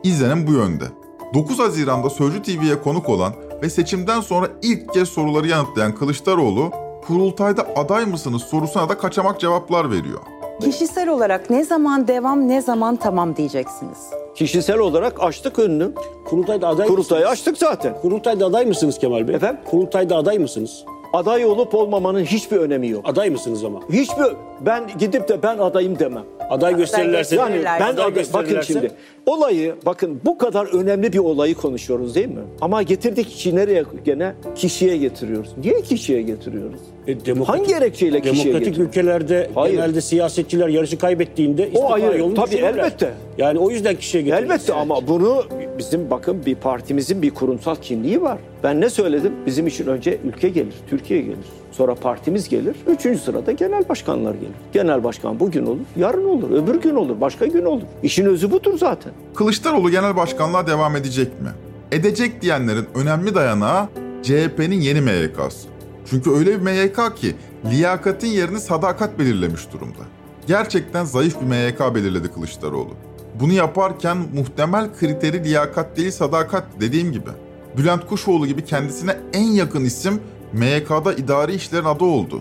İzlenim 0.04 0.48
bu 0.48 0.52
yönde. 0.52 0.86
9 1.34 1.60
Haziran'da 1.60 2.10
Sözcü 2.10 2.42
TV'ye 2.42 2.82
konuk 2.82 3.10
olan 3.10 3.34
ve 3.62 3.70
seçimden 3.70 4.22
sonra 4.22 4.48
ilk 4.62 4.94
kez 4.94 5.10
soruları 5.10 5.48
yanıtlayan 5.48 5.96
Kılıçdaroğlu, 5.96 6.72
kurultayda 7.08 7.66
aday 7.76 8.06
mısınız 8.06 8.42
sorusuna 8.42 8.90
da 8.90 8.98
kaçamak 8.98 9.40
cevaplar 9.40 9.92
veriyor. 9.92 10.20
Kişisel 10.62 11.10
olarak 11.10 11.50
ne 11.50 11.64
zaman 11.64 12.08
devam 12.08 12.48
ne 12.48 12.62
zaman 12.62 12.96
tamam 12.96 13.36
diyeceksiniz. 13.36 13.98
Kişisel 14.36 14.78
olarak 14.80 15.24
açtık 15.24 15.60
önünü. 15.60 15.92
Kurultayda 16.26 16.68
aday 16.68 16.88
Kurultayı 16.88 17.22
mısınız? 17.22 17.40
açtık 17.40 17.58
zaten. 17.58 18.02
Kurultayda 18.02 18.46
aday 18.46 18.66
mısınız 18.66 19.00
Kemal 19.00 19.28
Bey? 19.28 19.36
Efendim? 19.36 19.60
Kurultayda 19.66 20.16
aday 20.18 20.40
mısınız? 20.40 20.86
Aday 21.16 21.46
olup 21.46 21.76
olmamanın 21.76 22.24
hiçbir 22.24 22.58
önemi 22.58 22.90
yok. 22.90 23.10
Aday 23.10 23.30
mısınız 23.30 23.64
ama? 23.64 23.80
Hiçbir 23.90 24.26
ben 24.62 24.84
gidip 25.00 25.28
de 25.28 25.44
ben 25.44 25.58
adayım 25.58 26.00
demem. 26.00 26.24
Aday 26.50 26.76
gösterirlerse 26.76 27.36
Yani 27.36 27.64
ben 27.66 27.94
Aday 27.94 28.16
bakın 28.34 28.62
şimdi 28.62 28.92
olayı 29.26 29.76
bakın 29.86 30.22
bu 30.26 30.38
kadar 30.38 30.66
önemli 30.66 31.14
bir 31.14 31.18
olayı 31.18 31.56
konuşuyoruz 31.56 32.16
değil 32.16 32.28
mi? 32.28 32.42
Ama 32.62 32.82
getirdik 32.82 33.36
işi 33.36 33.56
nereye 33.56 33.84
gene 34.06 34.34
kişiye 34.56 34.98
getiriyoruz. 34.98 35.50
Niye 35.58 35.82
kişiye 35.82 36.22
getiriyoruz? 36.22 36.80
E, 37.08 37.26
demokratik- 37.26 37.48
Hangi 37.48 37.68
gerekçeyle 37.68 38.22
kişiye 38.22 38.54
Demokratik 38.54 38.78
ülkelerde 38.80 39.50
Hayır. 39.56 39.76
genelde 39.76 40.02
siyasetçiler 40.02 40.68
yarışı 40.68 40.98
kaybettiğinde 40.98 41.68
istifa 41.68 41.88
ayrı. 41.94 42.18
yolunu 42.20 42.34
Tabii, 42.36 42.48
düşünürler. 42.52 42.70
elbette. 42.74 43.14
Yani 43.38 43.60
o 43.60 43.70
yüzden 43.70 43.96
kişiye 43.96 44.24
getirilir. 44.24 44.46
Elbette 44.46 44.74
ama 44.74 45.08
bunu 45.08 45.44
bizim 45.78 46.10
bakın 46.10 46.46
bir 46.46 46.56
partimizin 46.56 47.22
bir 47.22 47.32
kurumsal 47.32 47.76
kimliği 47.76 48.22
var. 48.22 48.38
Ben 48.64 48.82
ne 48.82 48.90
söyledim? 48.90 49.32
Bizim 49.46 49.68
için 49.68 49.88
önce 49.88 50.18
ülke 50.24 50.50
gelir, 50.50 50.74
Türkiye 50.90 51.22
gelir. 51.22 51.38
Sonra 51.72 51.96
partimiz 51.96 52.50
gelir. 52.50 52.76
Üçüncü 52.88 53.20
sırada 53.20 53.52
genel 53.52 53.90
başkanlar 53.90 54.34
gelir. 54.34 54.54
Genel 54.74 55.04
başkan 55.04 55.40
bugün 55.40 55.66
olur, 55.66 55.80
yarın 55.98 56.26
olur, 56.26 56.52
öbür 56.64 56.82
gün 56.82 56.96
olur, 56.96 57.22
başka 57.22 57.46
gün 57.46 57.66
olur. 57.66 57.82
İşin 58.04 58.26
özü 58.26 58.52
budur 58.52 58.78
zaten. 58.78 59.12
Kılıçdaroğlu 59.36 59.92
genel 59.92 60.16
başkanlığa 60.16 60.68
devam 60.68 60.96
edecek 60.96 61.28
mi? 61.28 61.50
Edecek 61.92 62.42
diyenlerin 62.42 62.86
önemli 62.96 63.36
dayanağı 63.36 63.88
CHP'nin 64.24 64.82
yeni 64.82 65.02
MYK'sı. 65.02 65.68
Çünkü 66.06 66.32
öyle 66.32 66.52
bir 66.52 66.62
MYK 66.62 67.18
ki 67.18 67.36
liyakatin 67.66 68.28
yerini 68.28 68.60
sadakat 68.60 69.20
belirlemiş 69.20 69.62
durumda. 69.74 70.04
Gerçekten 70.48 71.06
zayıf 71.06 71.42
bir 71.42 71.46
MYK 71.46 71.96
belirledi 71.96 72.32
Kılıçdaroğlu. 72.32 72.94
Bunu 73.40 73.54
yaparken 73.54 74.18
muhtemel 74.34 74.90
kriteri 75.00 75.44
liyakat 75.44 75.98
değil 75.98 76.12
sadakat 76.12 76.66
dediğim 76.80 77.12
gibi. 77.12 77.30
Bülent 77.78 78.08
Kuşoğlu 78.08 78.48
gibi 78.48 78.66
kendisine 78.66 79.18
en 79.34 79.44
yakın 79.44 79.86
isim 79.86 80.22
MYK'da 80.54 81.14
idari 81.14 81.54
işlerin 81.54 81.86
adı 81.86 82.04
oldu. 82.04 82.40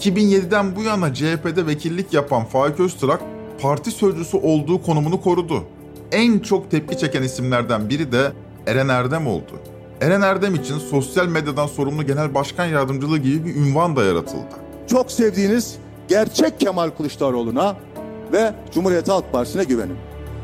2007'den 0.00 0.76
bu 0.76 0.82
yana 0.82 1.14
CHP'de 1.14 1.66
vekillik 1.66 2.12
yapan 2.12 2.44
Faik 2.44 2.80
Öztürk 2.80 3.20
parti 3.60 3.90
sözcüsü 3.90 4.36
olduğu 4.36 4.82
konumunu 4.82 5.20
korudu. 5.20 5.64
En 6.12 6.38
çok 6.38 6.70
tepki 6.70 6.98
çeken 6.98 7.22
isimlerden 7.22 7.88
biri 7.88 8.12
de 8.12 8.32
Eren 8.66 8.88
Erdem 8.88 9.26
oldu. 9.26 9.60
Eren 10.00 10.20
Erdem 10.20 10.54
için 10.54 10.78
sosyal 10.78 11.26
medyadan 11.28 11.66
sorumlu 11.66 12.06
genel 12.06 12.34
başkan 12.34 12.66
yardımcılığı 12.66 13.18
gibi 13.18 13.44
bir 13.44 13.54
ünvan 13.54 13.96
da 13.96 14.04
yaratıldı. 14.04 14.54
çok 14.90 15.12
sevdiğiniz 15.12 15.76
gerçek 16.08 16.60
Kemal 16.60 16.90
Kılıçdaroğlu'na 16.90 17.76
ve 18.32 18.54
Cumhuriyet 18.74 19.08
Halk 19.08 19.32
Partisi'ne 19.32 19.64
güvenin. 19.64 19.96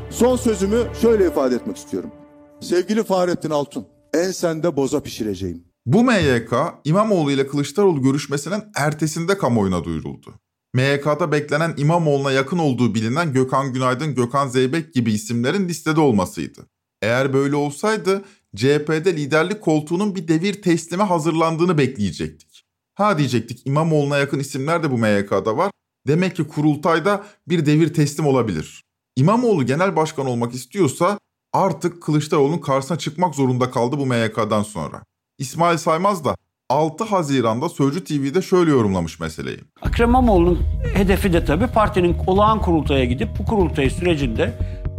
Son 0.09 0.35
sözümü 0.35 0.77
şöyle 1.01 1.27
ifade 1.27 1.55
etmek 1.55 1.77
istiyorum. 1.77 2.11
Sevgili 2.59 3.03
Fahrettin 3.03 3.49
Altun, 3.49 3.87
ensende 4.13 4.75
boza 4.75 4.99
pişireceğim. 5.03 5.63
Bu 5.85 6.03
MYK 6.03 6.53
İmamoğlu 6.83 7.31
ile 7.31 7.47
Kılıçdaroğlu 7.47 8.01
görüşmesinin 8.01 8.63
ertesinde 8.75 9.37
kamuoyuna 9.37 9.83
duyuruldu. 9.83 10.33
MYK'da 10.73 11.31
beklenen 11.31 11.73
İmamoğlu'na 11.77 12.31
yakın 12.31 12.57
olduğu 12.57 12.95
bilinen 12.95 13.33
Gökhan 13.33 13.73
Günaydın, 13.73 14.15
Gökhan 14.15 14.47
Zeybek 14.47 14.93
gibi 14.93 15.13
isimlerin 15.13 15.67
listede 15.69 15.99
olmasıydı. 15.99 16.61
Eğer 17.01 17.33
böyle 17.33 17.55
olsaydı 17.55 18.21
CHP'de 18.55 19.15
liderlik 19.15 19.61
koltuğunun 19.61 20.15
bir 20.15 20.27
devir 20.27 20.61
teslime 20.61 21.03
hazırlandığını 21.03 21.77
bekleyecektik. 21.77 22.65
Ha 22.95 23.17
diyecektik 23.17 23.61
İmamoğlu'na 23.65 24.17
yakın 24.17 24.39
isimler 24.39 24.83
de 24.83 24.91
bu 24.91 24.97
MYK'da 24.97 25.57
var. 25.57 25.71
Demek 26.07 26.35
ki 26.35 26.47
kurultayda 26.47 27.23
bir 27.47 27.65
devir 27.65 27.93
teslim 27.93 28.25
olabilir. 28.25 28.83
İmamoğlu 29.15 29.65
genel 29.65 29.95
başkan 29.95 30.25
olmak 30.25 30.53
istiyorsa 30.53 31.19
artık 31.53 32.03
Kılıçdaroğlu'nun 32.03 32.57
karşısına 32.57 32.97
çıkmak 32.97 33.35
zorunda 33.35 33.71
kaldı 33.71 33.97
bu 33.97 34.05
MYK'dan 34.05 34.63
sonra. 34.63 35.03
İsmail 35.37 35.77
Saymaz 35.77 36.25
da 36.25 36.35
6 36.69 37.03
Haziran'da 37.03 37.69
Sözcü 37.69 38.03
TV'de 38.03 38.41
şöyle 38.41 38.71
yorumlamış 38.71 39.19
meseleyi. 39.19 39.59
Ekrem 39.85 40.09
İmamoğlu'nun 40.09 40.59
hedefi 40.93 41.33
de 41.33 41.45
tabii 41.45 41.67
partinin 41.67 42.17
olağan 42.27 42.61
kurultaya 42.61 43.05
gidip 43.05 43.29
bu 43.39 43.45
kurultay 43.45 43.89
sürecinde 43.89 44.53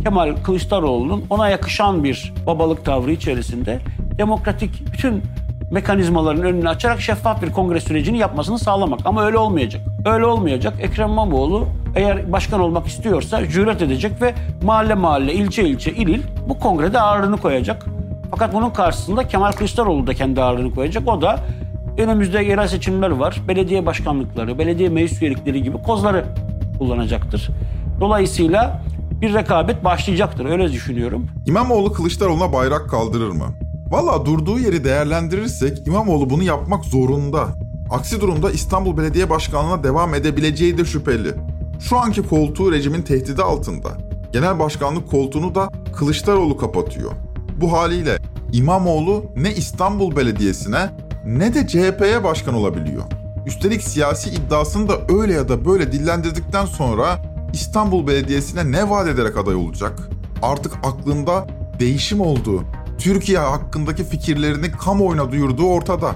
Kemal 0.04 0.36
Kılıçdaroğlu'nun 0.44 1.24
ona 1.30 1.48
yakışan 1.48 2.04
bir 2.04 2.32
babalık 2.46 2.84
tavrı 2.84 3.12
içerisinde 3.12 3.78
demokratik 4.18 4.92
bütün 4.92 5.22
mekanizmaların 5.70 6.42
önünü 6.42 6.68
açarak 6.68 7.00
şeffaf 7.00 7.42
bir 7.42 7.52
kongre 7.52 7.80
sürecini 7.80 8.18
yapmasını 8.18 8.58
sağlamak. 8.58 9.00
Ama 9.04 9.24
öyle 9.24 9.38
olmayacak. 9.38 9.82
Öyle 10.04 10.26
olmayacak. 10.26 10.74
Ekrem 10.80 11.10
İmamoğlu 11.10 11.66
eğer 11.94 12.32
başkan 12.32 12.60
olmak 12.60 12.86
istiyorsa 12.86 13.48
cüret 13.48 13.82
edecek 13.82 14.22
ve 14.22 14.34
mahalle 14.62 14.94
mahalle, 14.94 15.32
ilçe 15.32 15.68
ilçe, 15.68 15.92
il 15.92 16.08
il 16.08 16.22
bu 16.48 16.58
kongrede 16.58 17.00
ağırlığını 17.00 17.36
koyacak. 17.36 17.86
Fakat 18.30 18.54
bunun 18.54 18.70
karşısında 18.70 19.28
Kemal 19.28 19.52
Kılıçdaroğlu 19.52 20.06
da 20.06 20.14
kendi 20.14 20.42
ağırlığını 20.42 20.74
koyacak. 20.74 21.08
O 21.08 21.22
da 21.22 21.38
önümüzde 21.98 22.42
yerel 22.42 22.68
seçimler 22.68 23.10
var. 23.10 23.40
Belediye 23.48 23.86
başkanlıkları, 23.86 24.58
belediye 24.58 24.88
meclis 24.88 25.22
üyelikleri 25.22 25.62
gibi 25.62 25.82
kozları 25.82 26.24
kullanacaktır. 26.78 27.48
Dolayısıyla 28.00 28.80
bir 29.22 29.34
rekabet 29.34 29.84
başlayacaktır. 29.84 30.44
Öyle 30.44 30.72
düşünüyorum. 30.72 31.26
İmamoğlu 31.46 31.92
Kılıçdaroğlu'na 31.92 32.52
bayrak 32.52 32.90
kaldırır 32.90 33.30
mı? 33.30 33.46
Valla 33.90 34.26
durduğu 34.26 34.58
yeri 34.58 34.84
değerlendirirsek 34.84 35.86
İmamoğlu 35.86 36.30
bunu 36.30 36.42
yapmak 36.42 36.84
zorunda. 36.84 37.48
Aksi 37.90 38.20
durumda 38.20 38.50
İstanbul 38.50 38.96
Belediye 38.96 39.30
Başkanlığı'na 39.30 39.84
devam 39.84 40.14
edebileceği 40.14 40.78
de 40.78 40.84
şüpheli. 40.84 41.34
Şu 41.80 41.98
anki 41.98 42.22
koltuğu 42.22 42.72
rejimin 42.72 43.02
tehdidi 43.02 43.42
altında. 43.42 43.88
Genel 44.32 44.58
başkanlık 44.58 45.10
koltuğunu 45.10 45.54
da 45.54 45.68
Kılıçdaroğlu 45.96 46.56
kapatıyor. 46.56 47.12
Bu 47.60 47.72
haliyle 47.72 48.18
İmamoğlu 48.52 49.24
ne 49.36 49.54
İstanbul 49.54 50.16
Belediyesi'ne 50.16 50.90
ne 51.26 51.54
de 51.54 51.66
CHP'ye 51.66 52.24
başkan 52.24 52.54
olabiliyor. 52.54 53.02
Üstelik 53.46 53.82
siyasi 53.82 54.30
iddiasını 54.30 54.88
da 54.88 54.94
öyle 55.20 55.32
ya 55.32 55.48
da 55.48 55.64
böyle 55.64 55.92
dillendirdikten 55.92 56.66
sonra 56.66 57.31
İstanbul 57.52 58.06
Belediyesi'ne 58.06 58.72
ne 58.72 58.90
vaat 58.90 59.08
ederek 59.08 59.36
aday 59.36 59.54
olacak? 59.54 60.08
Artık 60.42 60.72
aklında 60.82 61.46
değişim 61.80 62.20
olduğu, 62.20 62.62
Türkiye 62.98 63.38
hakkındaki 63.38 64.04
fikirlerini 64.04 64.72
kamuoyuna 64.72 65.32
duyurduğu 65.32 65.66
ortada. 65.66 66.14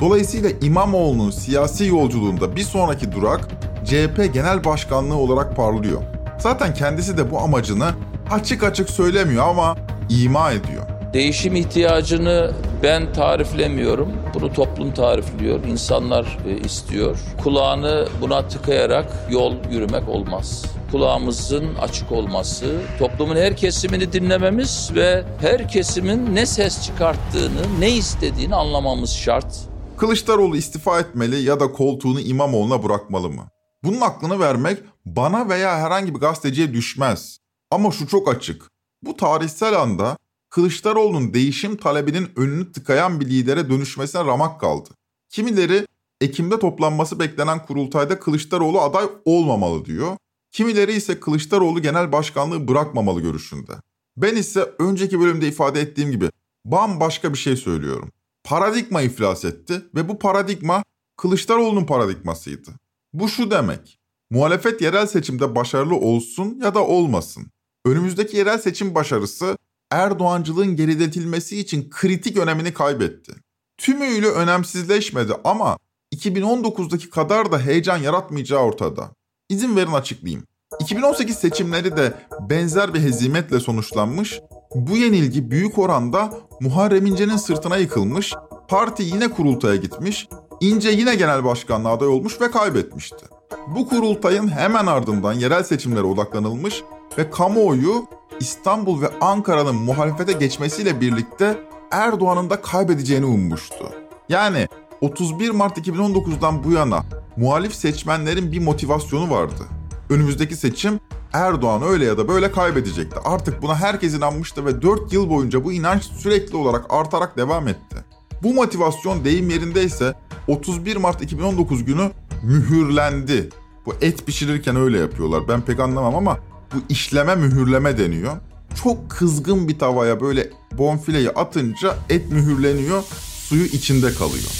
Dolayısıyla 0.00 0.50
İmamoğlu'nun 0.62 1.30
siyasi 1.30 1.86
yolculuğunda 1.86 2.56
bir 2.56 2.62
sonraki 2.62 3.12
durak 3.12 3.48
CHP 3.84 4.34
Genel 4.34 4.64
Başkanlığı 4.64 5.16
olarak 5.16 5.56
parlıyor. 5.56 6.02
Zaten 6.38 6.74
kendisi 6.74 7.18
de 7.18 7.30
bu 7.30 7.38
amacını 7.38 7.90
açık 8.30 8.62
açık 8.62 8.90
söylemiyor 8.90 9.48
ama 9.48 9.76
ima 10.08 10.50
ediyor. 10.50 10.82
Değişim 11.12 11.56
ihtiyacını 11.56 12.52
ben 12.82 13.12
tariflemiyorum. 13.12 14.12
Bunu 14.34 14.52
toplum 14.52 14.94
tarifliyor. 14.94 15.64
İnsanlar 15.64 16.38
e, 16.46 16.56
istiyor. 16.56 17.18
Kulağını 17.42 18.08
buna 18.20 18.48
tıkayarak 18.48 19.26
yol 19.30 19.54
yürümek 19.70 20.08
olmaz. 20.08 20.64
Kulağımızın 20.92 21.74
açık 21.74 22.12
olması, 22.12 22.80
toplumun 22.98 23.36
her 23.36 23.56
kesimini 23.56 24.12
dinlememiz 24.12 24.90
ve 24.94 25.24
her 25.40 25.68
kesimin 25.68 26.34
ne 26.34 26.46
ses 26.46 26.82
çıkarttığını, 26.86 27.80
ne 27.80 27.90
istediğini 27.90 28.54
anlamamız 28.54 29.10
şart. 29.10 29.58
Kılıçdaroğlu 29.96 30.56
istifa 30.56 31.00
etmeli 31.00 31.42
ya 31.42 31.60
da 31.60 31.72
koltuğunu 31.72 32.20
İmamoğlu'na 32.20 32.82
bırakmalı 32.82 33.30
mı? 33.30 33.48
Bunun 33.84 34.00
aklını 34.00 34.40
vermek 34.40 34.78
bana 35.06 35.48
veya 35.48 35.78
herhangi 35.78 36.14
bir 36.14 36.20
gazeteciye 36.20 36.72
düşmez. 36.72 37.38
Ama 37.70 37.90
şu 37.90 38.06
çok 38.06 38.28
açık. 38.28 38.62
Bu 39.02 39.16
tarihsel 39.16 39.80
anda 39.80 40.16
Kılıçdaroğlu'nun 40.50 41.34
değişim 41.34 41.76
talebinin 41.76 42.30
önünü 42.36 42.72
tıkayan 42.72 43.20
bir 43.20 43.26
lidere 43.26 43.70
dönüşmesine 43.70 44.24
ramak 44.24 44.60
kaldı. 44.60 44.90
Kimileri 45.28 45.86
Ekim'de 46.20 46.58
toplanması 46.58 47.18
beklenen 47.18 47.66
kurultayda 47.66 48.18
Kılıçdaroğlu 48.18 48.80
aday 48.80 49.06
olmamalı 49.24 49.84
diyor. 49.84 50.16
Kimileri 50.52 50.92
ise 50.92 51.20
Kılıçdaroğlu 51.20 51.82
genel 51.82 52.12
başkanlığı 52.12 52.68
bırakmamalı 52.68 53.20
görüşünde. 53.20 53.72
Ben 54.16 54.36
ise 54.36 54.74
önceki 54.78 55.20
bölümde 55.20 55.48
ifade 55.48 55.80
ettiğim 55.80 56.10
gibi 56.10 56.30
bambaşka 56.64 57.32
bir 57.32 57.38
şey 57.38 57.56
söylüyorum. 57.56 58.10
Paradigma 58.44 59.02
iflas 59.02 59.44
etti 59.44 59.82
ve 59.94 60.08
bu 60.08 60.18
paradigma 60.18 60.84
Kılıçdaroğlu'nun 61.16 61.84
paradigmasıydı. 61.84 62.70
Bu 63.12 63.28
şu 63.28 63.50
demek. 63.50 63.98
Muhalefet 64.30 64.82
yerel 64.82 65.06
seçimde 65.06 65.54
başarılı 65.54 65.94
olsun 65.94 66.58
ya 66.62 66.74
da 66.74 66.84
olmasın. 66.86 67.46
Önümüzdeki 67.84 68.36
yerel 68.36 68.58
seçim 68.58 68.94
başarısı 68.94 69.58
Erdoğancılığın 69.90 70.76
geriletilmesi 70.76 71.60
için 71.60 71.90
kritik 71.90 72.36
önemini 72.36 72.74
kaybetti. 72.74 73.32
Tümüyle 73.78 74.26
önemsizleşmedi 74.26 75.32
ama 75.44 75.78
2019'daki 76.14 77.10
kadar 77.10 77.52
da 77.52 77.58
heyecan 77.58 77.96
yaratmayacağı 77.96 78.60
ortada. 78.60 79.10
İzin 79.48 79.76
verin 79.76 79.92
açıklayayım. 79.92 80.44
2018 80.80 81.36
seçimleri 81.36 81.96
de 81.96 82.14
benzer 82.50 82.94
bir 82.94 83.00
hezimetle 83.00 83.60
sonuçlanmış. 83.60 84.40
Bu 84.74 84.96
yenilgi 84.96 85.50
büyük 85.50 85.78
oranda 85.78 86.30
Muharrem 86.60 87.06
İnce'nin 87.06 87.36
sırtına 87.36 87.76
yıkılmış. 87.76 88.34
Parti 88.68 89.02
yine 89.02 89.30
kurultaya 89.30 89.76
gitmiş. 89.76 90.28
İnce 90.60 90.90
yine 90.90 91.14
genel 91.14 91.44
başkanlığa 91.44 91.92
aday 91.92 92.08
olmuş 92.08 92.40
ve 92.40 92.50
kaybetmişti. 92.50 93.26
Bu 93.66 93.88
kurultayın 93.88 94.48
hemen 94.48 94.86
ardından 94.86 95.32
yerel 95.32 95.62
seçimlere 95.62 96.04
odaklanılmış 96.04 96.82
ve 97.18 97.30
kamuoyu 97.30 98.06
İstanbul 98.40 99.02
ve 99.02 99.10
Ankara'nın 99.20 99.74
muhalefete 99.74 100.32
geçmesiyle 100.32 101.00
birlikte 101.00 101.58
Erdoğan'ın 101.90 102.50
da 102.50 102.62
kaybedeceğini 102.62 103.26
ummuştu. 103.26 103.92
Yani 104.28 104.68
31 105.00 105.50
Mart 105.50 105.78
2019'dan 105.78 106.64
bu 106.64 106.70
yana 106.70 107.04
muhalif 107.36 107.74
seçmenlerin 107.74 108.52
bir 108.52 108.60
motivasyonu 108.60 109.30
vardı. 109.30 109.62
Önümüzdeki 110.10 110.56
seçim 110.56 111.00
Erdoğan 111.32 111.82
öyle 111.82 112.04
ya 112.04 112.18
da 112.18 112.28
böyle 112.28 112.52
kaybedecekti. 112.52 113.20
Artık 113.24 113.62
buna 113.62 113.76
herkes 113.76 114.14
inanmıştı 114.14 114.66
ve 114.66 114.82
4 114.82 115.12
yıl 115.12 115.30
boyunca 115.30 115.64
bu 115.64 115.72
inanç 115.72 116.02
sürekli 116.02 116.56
olarak 116.56 116.86
artarak 116.90 117.36
devam 117.36 117.68
etti. 117.68 117.96
Bu 118.42 118.54
motivasyon 118.54 119.24
deyim 119.24 119.50
yerindeyse 119.50 120.14
31 120.48 120.96
Mart 120.96 121.22
2019 121.22 121.84
günü 121.84 122.10
mühürlendi. 122.42 123.48
Bu 123.86 123.94
et 124.00 124.26
pişirirken 124.26 124.76
öyle 124.76 124.98
yapıyorlar. 124.98 125.48
Ben 125.48 125.60
pek 125.60 125.80
anlamam 125.80 126.14
ama 126.14 126.38
bu 126.74 126.76
işleme 126.88 127.34
mühürleme 127.34 127.98
deniyor. 127.98 128.36
Çok 128.82 129.10
kızgın 129.10 129.68
bir 129.68 129.78
tavaya 129.78 130.20
böyle 130.20 130.50
bonfileyi 130.72 131.30
atınca 131.30 131.96
et 132.10 132.32
mühürleniyor, 132.32 133.02
suyu 133.48 133.64
içinde 133.64 134.14
kalıyor. 134.14 134.50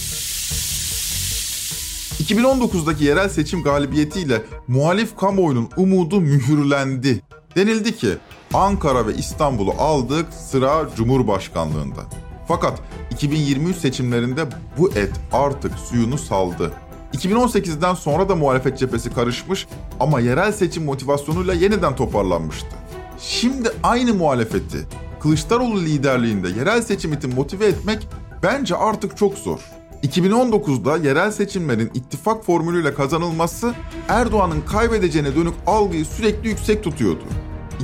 2019'daki 2.23 3.05
yerel 3.05 3.29
seçim 3.29 3.63
galibiyetiyle 3.63 4.43
muhalif 4.69 5.17
kamuoyunun 5.17 5.69
umudu 5.77 6.21
mühürlendi. 6.21 7.23
Denildi 7.57 7.97
ki 7.97 8.09
Ankara 8.55 9.07
ve 9.07 9.15
İstanbul'u 9.15 9.73
aldık 9.79 10.27
sıra 10.33 10.89
Cumhurbaşkanlığında. 10.97 12.01
Fakat 12.49 12.79
2023 13.11 13.77
seçimlerinde 13.77 14.47
bu 14.79 14.91
et 14.91 15.13
artık 15.33 15.79
suyunu 15.79 16.19
saldı. 16.19 16.73
2018'den 17.15 17.95
sonra 17.95 18.29
da 18.29 18.37
muhalefet 18.37 18.79
cephesi 18.79 19.15
karışmış 19.15 19.67
ama 20.01 20.21
yerel 20.21 20.53
seçim 20.53 20.85
motivasyonuyla 20.85 21.55
yeniden 21.55 21.97
toparlanmıştı. 21.97 22.77
Şimdi 23.19 23.71
aynı 23.83 24.15
muhalefeti 24.15 24.79
Kılıçdaroğlu 25.21 25.81
liderliğinde 25.81 26.49
yerel 26.49 26.83
seçim 26.83 27.13
için 27.13 27.35
motive 27.35 27.67
etmek 27.67 28.09
bence 28.43 28.77
artık 28.77 29.17
çok 29.17 29.39
zor. 29.39 29.61
2019'da 30.03 30.97
yerel 30.97 31.31
seçimlerin 31.31 31.91
ittifak 31.95 32.45
formülüyle 32.45 32.95
kazanılması 32.95 33.75
Erdoğan'ın 34.09 34.61
kaybedeceğine 34.61 35.37
dönük 35.37 35.55
algıyı 35.67 36.05
sürekli 36.05 36.49
yüksek 36.49 36.85
tutuyordu. 36.85 37.25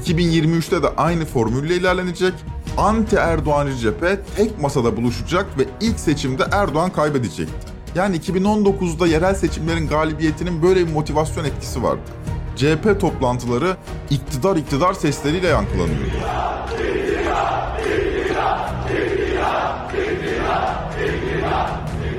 2023'te 0.00 0.82
de 0.82 0.88
aynı 0.96 1.24
formülle 1.24 1.76
ilerlenecek. 1.76 2.32
Anti 2.76 3.16
Erdoğancı 3.16 3.76
cephe 3.76 4.20
tek 4.36 4.60
masada 4.60 4.96
buluşacak 4.96 5.58
ve 5.58 5.64
ilk 5.80 6.00
seçimde 6.00 6.44
Erdoğan 6.52 6.92
kaybedecekti. 6.92 7.73
Yani 7.94 8.16
2019'da 8.16 9.06
yerel 9.06 9.34
seçimlerin 9.34 9.88
galibiyetinin 9.88 10.62
böyle 10.62 10.86
bir 10.86 10.92
motivasyon 10.92 11.44
etkisi 11.44 11.82
vardı. 11.82 12.10
CHP 12.56 13.00
toplantıları 13.00 13.76
iktidar 14.10 14.56
iktidar 14.56 14.94
sesleriyle 14.94 15.48
yankılanıyordu. 15.48 16.10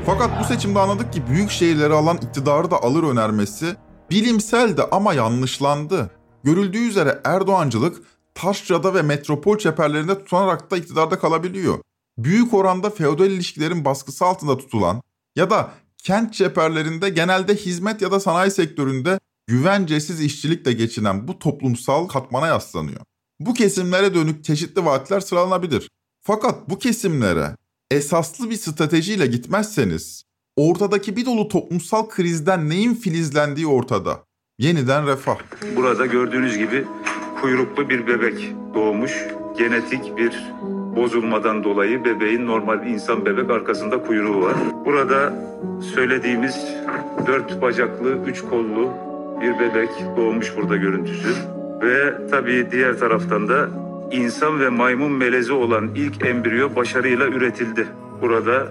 Fakat 0.06 0.40
bu 0.40 0.44
seçimde 0.44 0.80
anladık 0.80 1.14
ki 1.14 1.28
büyük 1.28 1.52
şehirleri 1.52 1.94
alan 1.94 2.18
iktidarı 2.18 2.72
da 2.72 2.84
alır 2.84 3.04
önermesi 3.04 3.76
bilimseldi 4.12 4.82
ama 4.92 5.14
yanlışlandı. 5.14 6.12
Görüldüğü 6.44 6.88
üzere 6.88 7.22
Erdoğancılık 7.24 8.04
taşrada 8.36 8.94
ve 8.94 9.02
metropol 9.02 9.58
çeperlerinde 9.58 10.20
tutunarak 10.20 10.72
da 10.72 10.78
iktidarda 10.78 11.20
kalabiliyor. 11.20 11.80
Büyük 12.18 12.54
oranda 12.54 12.90
feodal 12.90 13.32
ilişkilerin 13.32 13.86
baskısı 13.86 14.26
altında 14.26 14.58
tutulan 14.58 15.02
ya 15.36 15.50
da 15.50 15.72
kent 15.98 16.34
çeperlerinde 16.34 17.10
genelde 17.10 17.56
hizmet 17.56 18.02
ya 18.02 18.12
da 18.12 18.20
sanayi 18.20 18.52
sektöründe 18.52 19.20
güvencesiz 19.48 20.22
işçilikle 20.22 20.74
geçinen 20.74 21.28
bu 21.28 21.40
toplumsal 21.40 22.08
katmana 22.08 22.48
yaslanıyor. 22.48 23.02
Bu 23.40 23.54
kesimlere 23.54 24.14
dönük 24.14 24.44
çeşitli 24.44 24.86
vaatler 24.86 25.20
sıralanabilir. 25.20 25.90
Fakat 26.22 26.70
bu 26.70 26.80
kesimlere 26.80 27.56
esaslı 27.92 28.50
bir 28.50 28.56
stratejiyle 28.56 29.28
gitmezseniz 29.28 30.24
ortadaki 30.56 31.16
bir 31.16 31.26
dolu 31.26 31.48
toplumsal 31.48 32.10
krizden 32.10 32.70
neyin 32.70 32.96
filizlendiği 32.96 33.68
ortada. 33.68 34.26
Yeniden 34.60 35.08
refah. 35.08 35.38
Burada 35.76 36.06
gördüğünüz 36.06 36.58
gibi 36.58 36.86
kuyruklu 37.42 37.90
bir 37.90 38.08
bebek 38.08 38.52
doğmuş. 38.74 39.28
Genetik 39.58 40.18
bir 40.18 40.54
bozulmadan 40.96 41.64
dolayı 41.64 42.06
bebeğin 42.06 42.48
normal 42.48 42.88
insan 42.88 43.26
bebek 43.26 43.50
arkasında 43.50 44.02
kuyruğu 44.02 44.42
var. 44.42 44.54
Burada 44.86 45.34
söylediğimiz 45.96 46.76
dört 47.28 47.62
bacaklı, 47.62 48.18
üç 48.28 48.42
kollu 48.42 48.90
bir 49.42 49.60
bebek 49.60 49.90
doğmuş 50.18 50.58
burada 50.58 50.76
görüntüsü. 50.76 51.30
Ve 51.82 52.14
tabii 52.32 52.68
diğer 52.72 53.00
taraftan 53.00 53.50
da 53.50 53.70
insan 54.12 54.60
ve 54.60 54.70
maymun 54.70 55.12
melezi 55.12 55.54
olan 55.54 55.90
ilk 55.96 56.26
embriyo 56.26 56.76
başarıyla 56.76 57.28
üretildi. 57.28 57.88
Burada 58.22 58.68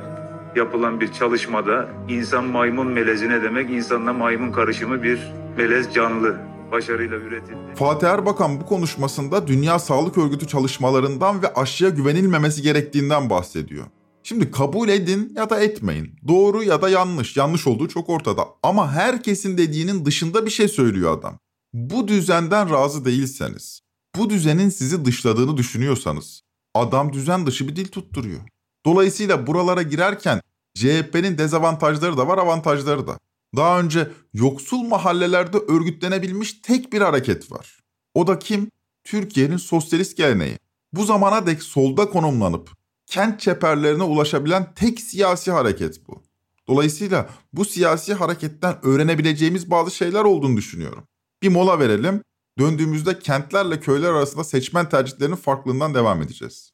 yapılan 0.56 1.00
bir 1.00 1.12
çalışmada 1.12 1.88
insan 2.08 2.44
maymun 2.44 2.86
melezi 2.86 3.28
ne 3.28 3.42
demek? 3.42 3.70
İnsanla 3.70 4.12
maymun 4.12 4.52
karışımı 4.52 5.02
bir 5.02 5.32
melez 5.56 5.94
canlı 5.94 6.36
başarıyla 6.72 7.16
üretildi. 7.16 7.74
Fatih 7.74 8.08
Erbakan 8.08 8.60
bu 8.60 8.66
konuşmasında 8.66 9.46
Dünya 9.46 9.78
Sağlık 9.78 10.18
Örgütü 10.18 10.46
çalışmalarından 10.46 11.42
ve 11.42 11.54
aşıya 11.54 11.90
güvenilmemesi 11.90 12.62
gerektiğinden 12.62 13.30
bahsediyor. 13.30 13.86
Şimdi 14.22 14.50
kabul 14.50 14.88
edin 14.88 15.32
ya 15.36 15.50
da 15.50 15.60
etmeyin. 15.60 16.16
Doğru 16.28 16.62
ya 16.62 16.82
da 16.82 16.88
yanlış. 16.88 17.36
Yanlış 17.36 17.66
olduğu 17.66 17.88
çok 17.88 18.08
ortada. 18.08 18.48
Ama 18.62 18.92
herkesin 18.92 19.58
dediğinin 19.58 20.04
dışında 20.04 20.46
bir 20.46 20.50
şey 20.50 20.68
söylüyor 20.68 21.18
adam. 21.18 21.38
Bu 21.72 22.08
düzenden 22.08 22.70
razı 22.70 23.04
değilseniz, 23.04 23.80
bu 24.16 24.30
düzenin 24.30 24.68
sizi 24.68 25.04
dışladığını 25.04 25.56
düşünüyorsanız, 25.56 26.42
adam 26.74 27.12
düzen 27.12 27.46
dışı 27.46 27.68
bir 27.68 27.76
dil 27.76 27.88
tutturuyor. 27.88 28.40
Dolayısıyla 28.86 29.46
buralara 29.46 29.82
girerken 29.82 30.40
CHP'nin 30.74 31.38
dezavantajları 31.38 32.16
da 32.16 32.28
var, 32.28 32.38
avantajları 32.38 33.06
da. 33.06 33.18
Daha 33.56 33.80
önce 33.80 34.10
yoksul 34.34 34.82
mahallelerde 34.82 35.58
örgütlenebilmiş 35.58 36.52
tek 36.52 36.92
bir 36.92 37.00
hareket 37.00 37.52
var. 37.52 37.78
O 38.14 38.26
da 38.26 38.38
kim? 38.38 38.70
Türkiye'nin 39.04 39.56
sosyalist 39.56 40.16
geleneği. 40.16 40.58
Bu 40.92 41.04
zamana 41.04 41.46
dek 41.46 41.62
solda 41.62 42.10
konumlanıp 42.10 42.70
kent 43.06 43.40
çeperlerine 43.40 44.02
ulaşabilen 44.02 44.74
tek 44.74 45.00
siyasi 45.00 45.52
hareket 45.52 46.08
bu. 46.08 46.22
Dolayısıyla 46.68 47.30
bu 47.52 47.64
siyasi 47.64 48.14
hareketten 48.14 48.86
öğrenebileceğimiz 48.86 49.70
bazı 49.70 49.90
şeyler 49.90 50.24
olduğunu 50.24 50.56
düşünüyorum. 50.56 51.04
Bir 51.42 51.48
mola 51.48 51.78
verelim. 51.78 52.22
Döndüğümüzde 52.58 53.18
kentlerle 53.18 53.80
köyler 53.80 54.10
arasında 54.10 54.44
seçmen 54.44 54.88
tercihlerinin 54.88 55.36
farklılığından 55.36 55.94
devam 55.94 56.22
edeceğiz. 56.22 56.73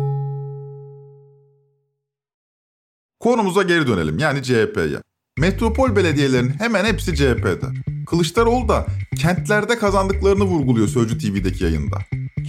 Konumuza 3.21 3.61
geri 3.63 3.87
dönelim 3.87 4.19
yani 4.19 4.43
CHP'ye. 4.43 4.97
Metropol 5.39 5.95
belediyelerin 5.95 6.51
hemen 6.59 6.85
hepsi 6.85 7.15
CHP'de. 7.15 7.65
Kılıçdaroğlu 8.07 8.69
da 8.69 8.85
kentlerde 9.21 9.77
kazandıklarını 9.77 10.43
vurguluyor 10.43 10.87
Sözcü 10.87 11.17
TV'deki 11.17 11.63
yayında. 11.63 11.97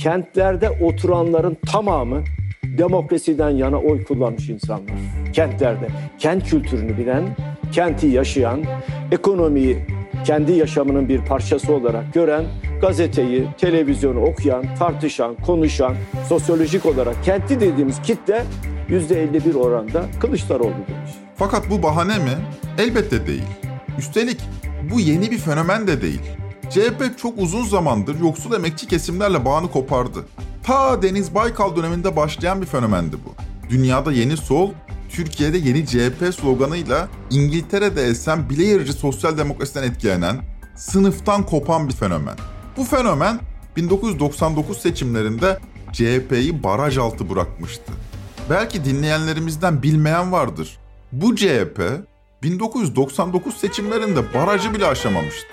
Kentlerde 0.03 0.71
oturanların 0.71 1.57
tamamı 1.67 2.25
demokrasiden 2.79 3.51
yana 3.51 3.77
oy 3.77 4.05
kullanmış 4.05 4.49
insanlar. 4.49 4.95
Kentlerde 5.33 5.89
kent 6.19 6.51
kültürünü 6.51 6.99
bilen, 6.99 7.37
kenti 7.73 8.07
yaşayan, 8.07 8.65
ekonomiyi 9.11 9.87
kendi 10.25 10.53
yaşamının 10.53 11.09
bir 11.09 11.19
parçası 11.19 11.75
olarak 11.75 12.15
gören, 12.15 12.45
gazeteyi, 12.81 13.47
televizyonu 13.61 14.21
okuyan, 14.21 14.65
tartışan, 14.79 15.35
konuşan, 15.35 15.95
sosyolojik 16.29 16.87
olarak 16.87 17.25
kenti 17.25 17.61
dediğimiz 17.61 18.03
kitle 18.03 18.45
%51 18.89 19.55
oranda 19.55 20.07
Kılıçdaroğlu 20.21 20.73
demiş. 20.89 21.11
Fakat 21.37 21.71
bu 21.71 21.83
bahane 21.83 22.19
mi? 22.19 22.39
Elbette 22.79 23.27
değil. 23.27 23.45
Üstelik 23.99 24.41
bu 24.93 25.01
yeni 25.01 25.31
bir 25.31 25.39
fenomen 25.39 25.87
de 25.87 26.03
değil. 26.03 26.23
CHP 26.71 27.19
çok 27.19 27.39
uzun 27.39 27.65
zamandır 27.65 28.21
yoksul 28.21 28.53
emekçi 28.53 28.89
kesimlerle 28.89 29.45
bağını 29.45 29.71
kopardı. 29.71 30.25
Ta 30.63 31.03
Deniz 31.03 31.35
Baykal 31.35 31.77
döneminde 31.77 32.17
başlayan 32.17 32.61
bir 32.61 32.67
fenomendi 32.67 33.17
bu. 33.25 33.35
Dünyada 33.71 34.13
yeni 34.13 34.37
sol, 34.37 34.71
Türkiye'de 35.11 35.59
yeni 35.59 35.87
CHP 35.87 36.35
sloganıyla 36.41 37.09
İngiltere'de 37.31 38.03
esen 38.03 38.51
Blair'ci 38.51 38.93
sosyal 38.93 39.39
demokrasiden 39.39 39.83
etkilenen, 39.83 40.37
sınıftan 40.77 41.47
kopan 41.47 41.89
bir 41.89 41.95
fenomen. 41.95 42.37
Bu 42.77 42.85
fenomen 42.85 43.41
1999 43.77 44.79
seçimlerinde 44.79 45.59
CHP'yi 45.93 46.63
baraj 46.63 46.99
altı 46.99 47.31
bırakmıştı. 47.31 47.93
Belki 48.51 48.85
dinleyenlerimizden 48.85 49.83
bilmeyen 49.83 50.33
vardır. 50.33 50.79
Bu 51.13 51.37
CHP 51.37 51.81
1999 52.43 53.57
seçimlerinde 53.57 54.35
barajı 54.35 54.75
bile 54.75 54.87
aşamamıştı. 54.87 55.49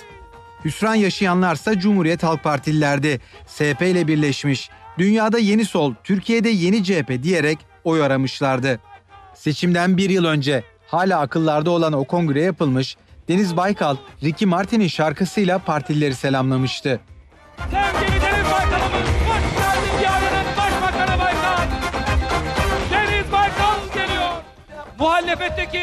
Hüsran 0.65 0.95
yaşayanlarsa 0.95 1.79
Cumhuriyet 1.79 2.23
Halk 2.23 2.43
Partililerde 2.43 3.19
SP 3.55 3.81
ile 3.81 4.07
birleşmiş, 4.07 4.69
dünyada 4.97 5.39
yeni 5.39 5.65
sol, 5.65 5.93
Türkiye'de 6.03 6.49
yeni 6.49 6.83
CHP 6.83 7.23
diyerek 7.23 7.59
oy 7.83 8.03
aramışlardı. 8.03 8.79
Seçimden 9.33 9.97
bir 9.97 10.09
yıl 10.09 10.25
önce 10.25 10.63
hala 10.87 11.19
akıllarda 11.19 11.71
olan 11.71 11.93
o 11.93 12.03
kongre 12.03 12.41
yapılmış, 12.41 12.97
Deniz 13.27 13.57
Baykal, 13.57 13.95
Ricky 14.23 14.49
Martin'in 14.49 14.87
şarkısıyla 14.87 15.59
partilileri 15.59 16.15
selamlamıştı. 16.15 16.99
Sevgili 17.57 18.21
Deniz 18.21 18.48
Muhalefetteki 25.39 25.81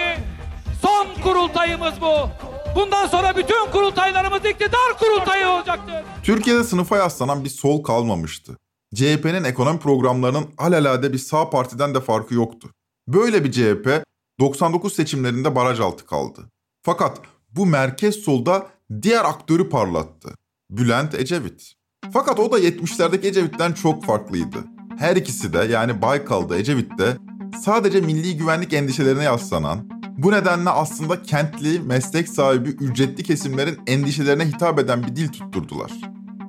son 0.83 1.23
kurultayımız 1.23 1.95
bu. 2.01 2.31
Bundan 2.75 3.07
sonra 3.07 3.37
bütün 3.37 3.71
kurultaylarımız 3.73 4.45
iktidar 4.45 4.99
kurultayı 4.99 5.49
olacaktır. 5.49 5.95
Türkiye'de 6.23 6.65
sınıfa 6.65 6.97
yaslanan 6.97 7.45
bir 7.45 7.49
sol 7.49 7.83
kalmamıştı. 7.83 8.57
CHP'nin 8.95 9.45
ekonomi 9.45 9.79
programlarının 9.79 10.47
alelade 10.59 11.13
bir 11.13 11.19
sağ 11.19 11.51
partiden 11.51 11.95
de 11.95 12.01
farkı 12.01 12.35
yoktu. 12.35 12.71
Böyle 13.09 13.45
bir 13.45 13.53
CHP 13.53 14.05
99 14.41 14.93
seçimlerinde 14.95 15.55
baraj 15.55 15.81
altı 15.81 16.07
kaldı. 16.07 16.41
Fakat 16.83 17.21
bu 17.51 17.67
merkez 17.67 18.15
solda 18.17 18.67
diğer 19.03 19.25
aktörü 19.25 19.69
parlattı. 19.69 20.35
Bülent 20.71 21.15
Ecevit. 21.15 21.73
Fakat 22.13 22.39
o 22.39 22.53
da 22.53 22.59
70'lerdeki 22.59 23.27
Ecevit'ten 23.27 23.73
çok 23.73 24.05
farklıydı. 24.05 24.65
Her 24.99 25.17
ikisi 25.17 25.53
de 25.53 25.59
yani 25.59 26.03
Baykal'da 26.03 26.57
Ecevit'te 26.57 27.17
sadece 27.65 28.01
milli 28.01 28.37
güvenlik 28.37 28.73
endişelerine 28.73 29.25
yaslanan, 29.25 29.89
bu 30.19 30.33
nedenle 30.33 30.71
aslında 30.71 31.23
kentli, 31.23 31.81
meslek 31.81 32.29
sahibi, 32.29 32.69
ücretli 32.69 33.23
kesimlerin 33.23 33.79
endişelerine 33.87 34.47
hitap 34.47 34.79
eden 34.79 35.03
bir 35.03 35.17
dil 35.17 35.29
tutturdular. 35.29 35.93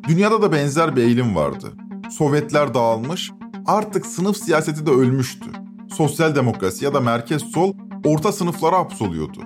Dünyada 0.08 0.42
da 0.42 0.52
benzer 0.52 0.96
bir 0.96 1.04
eğilim 1.04 1.36
vardı. 1.36 1.74
Sovyetler 2.10 2.74
dağılmış, 2.74 3.32
artık 3.66 4.06
sınıf 4.06 4.38
siyaseti 4.38 4.86
de 4.86 4.92
ölmüştü. 4.92 5.50
Sosyal 5.98 6.36
demokrasi 6.36 6.86
ya 6.86 6.94
da 6.94 7.00
merkez 7.00 7.42
sol 7.42 7.74
orta 8.06 8.32
sınıflara 8.32 8.78
hapsoluyordu. 8.78 9.40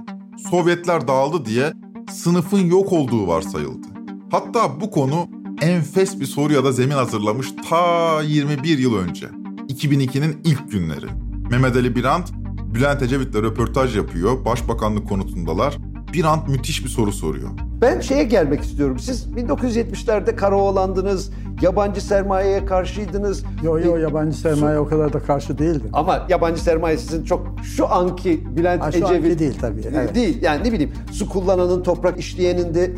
Sovyetler 0.49 1.07
dağıldı 1.07 1.45
diye 1.45 1.73
sınıfın 2.11 2.65
yok 2.65 2.93
olduğu 2.93 3.27
varsayıldı. 3.27 3.87
Hatta 4.31 4.81
bu 4.81 4.91
konu 4.91 5.27
enfes 5.61 6.19
bir 6.19 6.25
soru 6.25 6.53
ya 6.53 6.63
da 6.63 6.71
zemin 6.71 6.95
hazırlamış 6.95 7.47
ta 7.69 8.21
21 8.21 8.77
yıl 8.77 8.95
önce. 8.95 9.25
2002'nin 9.69 10.41
ilk 10.43 10.71
günleri. 10.71 11.30
Mehmet 11.51 11.75
Ali 11.75 11.95
Birant, 11.95 12.31
Bülent 12.73 13.01
Ecevit'le 13.01 13.35
röportaj 13.35 13.97
yapıyor. 13.97 14.45
Başbakanlık 14.45 15.09
konutundalar. 15.09 15.77
Birant 16.13 16.47
müthiş 16.47 16.83
bir 16.83 16.89
soru 16.89 17.11
soruyor. 17.11 17.49
Ben 17.81 17.99
şeye 17.99 18.23
gelmek 18.23 18.61
istiyorum. 18.61 18.99
Siz 18.99 19.25
1970'lerde 19.25 20.35
Karaoğlan'dınız, 20.35 21.31
yabancı 21.61 22.01
sermayeye 22.01 22.65
karşıydınız. 22.65 23.43
Yok 23.63 23.85
yok 23.85 23.99
yabancı 23.99 24.37
sermaye 24.37 24.79
o 24.79 24.87
kadar 24.87 25.13
da 25.13 25.19
karşı 25.19 25.57
değildim. 25.57 25.89
Ama 25.93 26.25
yabancı 26.29 26.61
sermaye 26.61 26.97
sizin 26.97 27.23
çok 27.23 27.47
şu 27.63 27.93
anki 27.93 28.57
Bülent 28.57 28.83
Ha, 28.83 28.91
şu 28.91 28.97
Ecevit 28.97 29.25
anki 29.25 29.39
değil 29.39 29.57
tabii, 29.61 29.81
evet. 29.95 30.15
Değil 30.15 30.41
yani 30.41 30.63
ne 30.63 30.71
bileyim 30.71 30.91
su 31.11 31.29
kullananın 31.29 31.83
toprak 31.83 32.19
işleyenin 32.19 32.73
de 32.73 32.95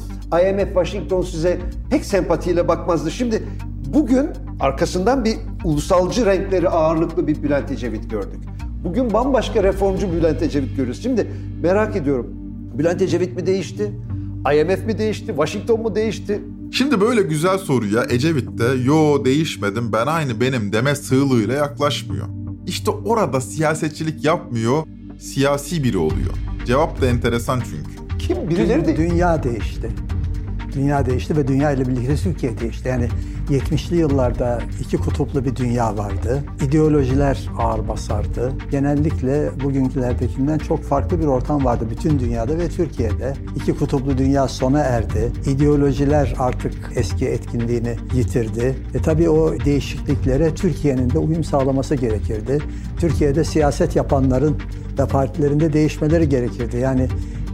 IMF 0.49 0.67
Washington 0.67 1.21
size 1.21 1.59
pek 1.89 2.05
sempatiyle 2.05 2.67
bakmazdı. 2.67 3.11
Şimdi 3.11 3.43
bugün 3.93 4.29
arkasından 4.59 5.25
bir 5.25 5.35
ulusalcı 5.63 6.25
renkleri 6.25 6.69
ağırlıklı 6.69 7.27
bir 7.27 7.43
Bülent 7.43 7.71
Ecevit 7.71 8.09
gördük. 8.09 8.39
Bugün 8.83 9.13
bambaşka 9.13 9.63
reformcu 9.63 10.11
Bülent 10.11 10.41
Ecevit 10.41 10.69
görüyoruz. 10.69 11.03
Şimdi 11.03 11.27
merak 11.61 11.95
ediyorum. 11.95 12.27
Bülent 12.77 13.01
Ecevit 13.01 13.35
mi 13.35 13.45
değişti? 13.45 13.91
IMF 14.55 14.85
mi 14.85 14.97
değişti? 14.97 15.27
Washington 15.27 15.81
mu 15.81 15.95
değişti? 15.95 16.41
Şimdi 16.71 17.01
böyle 17.01 17.21
güzel 17.21 17.57
soruya 17.57 18.03
Ecevit 18.09 18.57
de 18.59 18.65
yo 18.85 19.25
değişmedim 19.25 19.93
ben 19.93 20.07
aynı 20.07 20.41
benim 20.41 20.73
deme 20.73 20.95
sığlığıyla 20.95 21.53
yaklaşmıyor. 21.53 22.27
İşte 22.67 22.91
orada 22.91 23.41
siyasetçilik 23.41 24.25
yapmıyor, 24.25 24.83
siyasi 25.19 25.83
biri 25.83 25.97
oluyor. 25.97 26.33
Cevap 26.65 27.01
da 27.01 27.05
enteresan 27.05 27.59
çünkü. 27.59 28.17
Kim? 28.19 28.49
Birileri 28.49 28.85
de... 28.85 28.97
Dünya 28.97 29.43
değişti. 29.43 29.89
Dünya 30.75 31.05
değişti 31.05 31.37
ve 31.37 31.47
dünya 31.47 31.71
ile 31.71 31.87
birlikte 31.87 32.15
Türkiye 32.15 32.59
değişti. 32.59 32.87
Yani 32.87 33.07
70'li 33.49 33.95
yıllarda 33.95 34.59
iki 34.79 34.97
kutuplu 34.97 35.45
bir 35.45 35.55
dünya 35.55 35.97
vardı. 35.97 36.43
İdeolojiler 36.61 37.49
ağır 37.59 37.87
basardı. 37.87 38.53
Genellikle 38.71 39.49
bugünkülerdekinden 39.63 40.57
çok 40.57 40.83
farklı 40.83 41.19
bir 41.19 41.25
ortam 41.25 41.65
vardı 41.65 41.87
bütün 41.91 42.19
dünyada 42.19 42.57
ve 42.57 42.69
Türkiye'de. 42.69 43.33
İki 43.55 43.75
kutuplu 43.75 44.17
dünya 44.17 44.47
sona 44.47 44.79
erdi. 44.79 45.31
İdeolojiler 45.45 46.35
artık 46.39 46.73
eski 46.95 47.25
etkinliğini 47.25 47.95
yitirdi. 48.13 48.75
E 48.93 49.01
tabii 49.01 49.29
o 49.29 49.59
değişikliklere 49.65 50.55
Türkiye'nin 50.55 51.09
de 51.09 51.19
uyum 51.19 51.43
sağlaması 51.43 51.95
gerekirdi. 51.95 52.59
Türkiye'de 52.99 53.43
siyaset 53.43 53.95
yapanların 53.95 54.57
ve 54.99 55.05
partilerinde 55.05 55.73
değişmeleri 55.73 56.29
gerekirdi. 56.29 56.77
Yani 56.77 57.07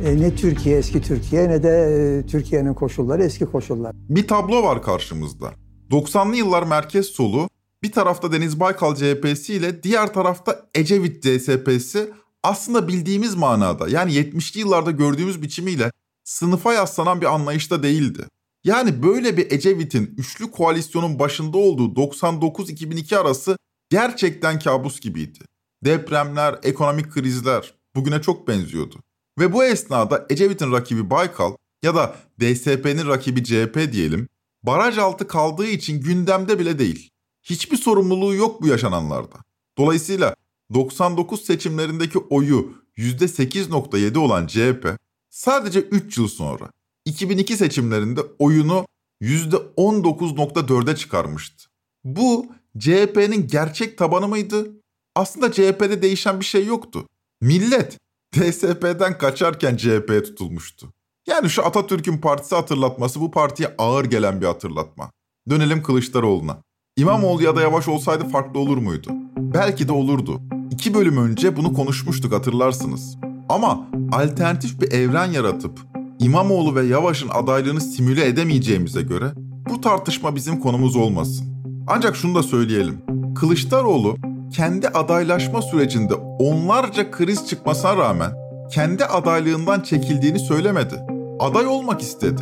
e, 0.06 0.22
ne 0.22 0.36
Türkiye 0.36 0.78
eski 0.78 1.02
Türkiye 1.02 1.50
ne 1.50 1.64
de 1.64 1.70
e, 1.70 2.26
Türkiye'nin 2.26 2.74
koşulları 2.74 3.24
eski 3.24 3.46
koşullar. 3.46 3.96
Bir 4.10 4.28
tablo 4.28 4.64
var 4.64 4.84
karşımızda. 4.84 5.52
90'lı 5.92 6.36
yıllar 6.36 6.64
merkez 6.64 7.06
solu, 7.06 7.50
bir 7.84 7.92
tarafta 7.92 8.32
Deniz 8.32 8.60
Baykal 8.60 8.96
CHP'si 8.96 9.54
ile 9.54 9.84
diğer 9.84 10.14
tarafta 10.14 10.70
Ecevit 10.76 11.24
CSP'si 11.24 12.14
aslında 12.44 12.88
bildiğimiz 12.88 13.36
manada 13.36 13.90
yani 13.90 14.14
70'li 14.14 14.60
yıllarda 14.60 14.92
gördüğümüz 14.92 15.42
biçimiyle 15.42 15.92
sınıfa 16.24 16.74
yaslanan 16.74 17.22
bir 17.22 17.34
anlayışta 17.34 17.84
değildi. 17.84 18.26
Yani 18.64 19.04
böyle 19.04 19.38
bir 19.38 19.52
Ecevit'in 19.52 20.16
üçlü 20.18 20.52
koalisyonun 20.52 21.20
başında 21.20 21.58
olduğu 21.58 21.94
99-2002 21.94 23.18
arası 23.18 23.58
gerçekten 23.90 24.60
kabus 24.60 25.00
gibiydi. 25.00 25.40
Depremler, 25.86 26.60
ekonomik 26.64 27.12
krizler 27.12 27.74
bugüne 27.96 28.22
çok 28.22 28.48
benziyordu. 28.48 28.96
Ve 29.40 29.54
bu 29.54 29.64
esnada 29.64 30.26
Ecevit'in 30.30 30.72
rakibi 30.72 31.10
Baykal 31.10 31.54
ya 31.84 31.96
da 31.96 32.16
DSP'nin 32.40 33.08
rakibi 33.08 33.44
CHP 33.44 33.92
diyelim, 33.92 34.28
baraj 34.64 34.98
altı 34.98 35.28
kaldığı 35.28 35.68
için 35.68 36.02
gündemde 36.02 36.60
bile 36.60 36.80
değil. 36.80 37.10
Hiçbir 37.44 37.78
sorumluluğu 37.78 38.36
yok 38.36 38.62
bu 38.62 38.68
yaşananlarda. 38.68 39.38
Dolayısıyla 39.78 40.36
99 40.74 41.42
seçimlerindeki 41.42 42.20
oyu 42.20 42.74
%8.7 42.98 44.18
olan 44.18 44.48
CHP 44.48 44.98
sadece 45.30 45.80
3 45.80 46.18
yıl 46.18 46.28
sonra 46.28 46.72
2002 47.06 47.58
seçimlerinde 47.58 48.22
oyunu 48.40 48.86
%19.4'e 49.22 50.96
çıkarmıştı. 50.96 51.70
Bu 52.04 52.48
CHP'nin 52.80 53.48
gerçek 53.48 53.98
tabanı 53.98 54.28
mıydı? 54.28 54.72
Aslında 55.16 55.52
CHP'de 55.52 56.02
değişen 56.02 56.40
bir 56.40 56.46
şey 56.46 56.66
yoktu. 56.66 57.08
Millet 57.42 57.98
DSP'den 58.36 59.18
kaçarken 59.18 59.78
CHP'ye 59.78 60.24
tutulmuştu. 60.24 60.94
Yani 61.30 61.50
şu 61.50 61.66
Atatürk'ün 61.66 62.18
partisi 62.18 62.56
hatırlatması 62.56 63.22
bu 63.22 63.32
partiye 63.32 63.76
ağır 63.78 64.06
gelen 64.06 64.42
bir 64.42 64.46
hatırlatma. 64.46 65.12
Dönelim 65.50 65.84
Kılıçdaroğlu'na. 65.84 66.58
İmamoğlu 66.98 67.44
ya 67.44 67.56
da 67.56 67.62
Yavaş 67.62 67.88
olsaydı 67.88 68.30
farklı 68.30 68.60
olur 68.60 68.78
muydu? 68.78 69.10
Belki 69.38 69.88
de 69.88 69.92
olurdu. 69.92 70.42
İki 70.72 70.94
bölüm 70.94 71.18
önce 71.18 71.58
bunu 71.58 71.74
konuşmuştuk 71.74 72.34
hatırlarsınız. 72.34 73.18
Ama 73.50 73.88
alternatif 74.12 74.82
bir 74.82 74.92
evren 74.92 75.32
yaratıp 75.32 75.80
İmamoğlu 76.20 76.76
ve 76.76 76.86
Yavaş'ın 76.86 77.30
adaylığını 77.30 77.82
simüle 77.82 78.28
edemeyeceğimize 78.28 79.02
göre 79.02 79.32
bu 79.70 79.82
tartışma 79.82 80.36
bizim 80.36 80.60
konumuz 80.60 80.96
olmasın. 80.96 81.48
Ancak 81.88 82.16
şunu 82.16 82.36
da 82.36 82.44
söyleyelim. 82.44 83.02
Kılıçdaroğlu 83.36 84.16
kendi 84.54 84.88
adaylaşma 84.88 85.62
sürecinde 85.62 86.14
onlarca 86.14 87.12
kriz 87.12 87.48
çıkmasına 87.48 87.98
rağmen 87.98 88.32
kendi 88.72 89.06
adaylığından 89.06 89.82
çekildiğini 89.82 90.40
söylemedi. 90.40 91.19
Aday 91.40 91.68
olmak 91.68 92.02
istedi. 92.02 92.42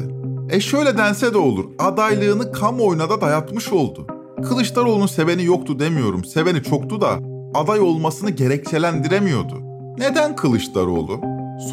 E 0.49 0.59
şöyle 0.59 0.97
dense 0.97 1.33
de 1.33 1.37
olur. 1.37 1.65
Adaylığını 1.79 2.51
kamuoyuna 2.51 3.09
da 3.09 3.21
dayatmış 3.21 3.73
oldu. 3.73 4.07
Kılıçdaroğlu'nun 4.43 5.07
seveni 5.07 5.43
yoktu 5.43 5.79
demiyorum. 5.79 6.25
Seveni 6.25 6.63
çoktu 6.63 7.01
da 7.01 7.19
aday 7.55 7.79
olmasını 7.79 8.29
gerekçelendiremiyordu. 8.29 9.55
Neden 9.97 10.35
Kılıçdaroğlu? 10.35 11.21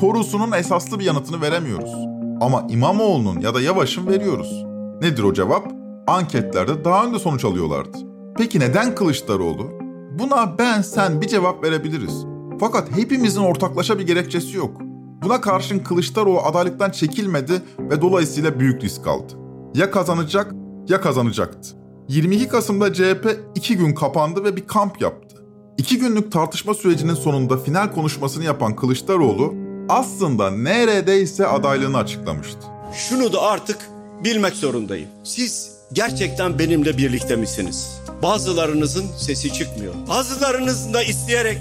Sorusunun 0.01 0.53
esaslı 0.53 0.99
bir 0.99 1.05
yanıtını 1.05 1.41
veremiyoruz. 1.41 1.95
Ama 2.41 2.67
İmamoğlu'nun 2.71 3.41
ya 3.41 3.55
da 3.55 3.61
Yavaş'ın 3.61 4.07
veriyoruz. 4.07 4.65
Nedir 5.01 5.23
o 5.23 5.33
cevap? 5.33 5.73
Anketlerde 6.07 6.85
daha 6.85 7.07
önde 7.07 7.19
sonuç 7.19 7.45
alıyorlardı. 7.45 7.99
Peki 8.39 8.61
neden 8.61 8.95
Kılıçdaroğlu? 8.95 9.71
Buna 10.19 10.59
ben 10.59 10.83
sen 10.83 11.21
bir 11.21 11.29
cevap 11.29 11.65
verebiliriz. 11.65 12.25
Fakat 12.61 12.97
hepimizin 12.97 13.41
ortaklaşa 13.41 13.99
bir 13.99 14.07
gerekçesi 14.07 14.57
yok. 14.57 14.81
Buna 15.23 15.41
karşın 15.41 15.79
Kılıçdaroğlu 15.79 16.41
adaylıktan 16.41 16.91
çekilmedi 16.91 17.63
ve 17.79 18.01
dolayısıyla 18.01 18.61
büyük 18.61 18.85
risk 18.85 19.07
aldı. 19.07 19.33
Ya 19.75 19.91
kazanacak 19.91 20.53
ya 20.89 21.01
kazanacaktı. 21.01 21.69
22 22.09 22.49
Kasım'da 22.49 22.93
CHP 22.95 23.41
iki 23.55 23.77
gün 23.77 23.95
kapandı 23.95 24.45
ve 24.45 24.57
bir 24.57 24.67
kamp 24.67 25.01
yaptı. 25.01 25.37
İki 25.79 25.99
günlük 25.99 26.33
tartışma 26.33 26.75
sürecinin 26.75 27.15
sonunda 27.15 27.57
final 27.57 27.93
konuşmasını 27.93 28.45
yapan 28.45 28.77
Kılıçdaroğlu 28.77 29.55
aslında 29.89 30.51
neredeyse 30.51 31.47
adaylığını 31.47 31.99
açıklamıştı. 31.99 32.59
Şunu 32.95 33.33
da 33.33 33.43
artık 33.43 33.79
bilmek 34.25 34.55
zorundayım. 34.55 35.09
Siz 35.25 35.73
gerçekten 35.93 36.59
benimle 36.59 36.99
birlikte 36.99 37.37
misiniz? 37.37 38.01
Bazılarınızın 38.23 39.07
sesi 39.19 39.53
çıkmıyor. 39.53 39.95
Bazılarınızın 40.09 40.95
da 40.95 41.03
isteyerek 41.03 41.59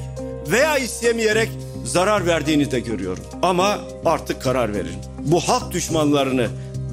veya 0.52 0.78
istemeyerek 0.78 1.50
zarar 1.84 2.26
verdiğini 2.26 2.72
de 2.72 2.80
görüyorum. 2.80 3.24
Ama 3.42 3.78
artık 4.06 4.42
karar 4.42 4.74
verin. 4.74 4.96
Bu 5.20 5.40
halk 5.40 5.72
düşmanlarını 5.72 6.48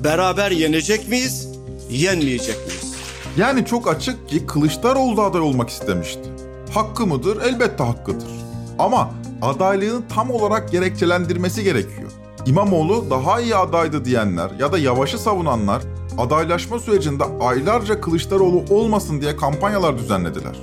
beraber 0.05 0.50
yenecek 0.50 1.09
miyiz, 1.09 1.48
yenmeyecek 1.90 2.57
miyiz? 2.66 2.94
Yani 3.37 3.64
çok 3.64 3.88
açık 3.88 4.29
ki 4.29 4.46
Kılıçdaroğlu 4.46 5.16
da 5.16 5.22
aday 5.22 5.40
olmak 5.40 5.68
istemişti. 5.70 6.20
Hakkı 6.74 7.07
mıdır? 7.07 7.42
Elbette 7.42 7.85
hakkıdır. 7.85 8.29
Ama 8.79 9.11
adaylığını 9.42 10.03
tam 10.14 10.31
olarak 10.31 10.72
gerekçelendirmesi 10.72 11.64
gerekiyor. 11.64 12.11
İmamoğlu 12.46 13.11
daha 13.11 13.40
iyi 13.40 13.57
adaydı 13.57 14.05
diyenler 14.05 14.50
ya 14.59 14.72
da 14.72 14.79
Yavaş'ı 14.79 15.18
savunanlar 15.18 15.83
adaylaşma 16.18 16.79
sürecinde 16.79 17.24
aylarca 17.40 18.00
Kılıçdaroğlu 18.00 18.64
olmasın 18.70 19.20
diye 19.20 19.37
kampanyalar 19.37 19.98
düzenlediler. 19.98 20.57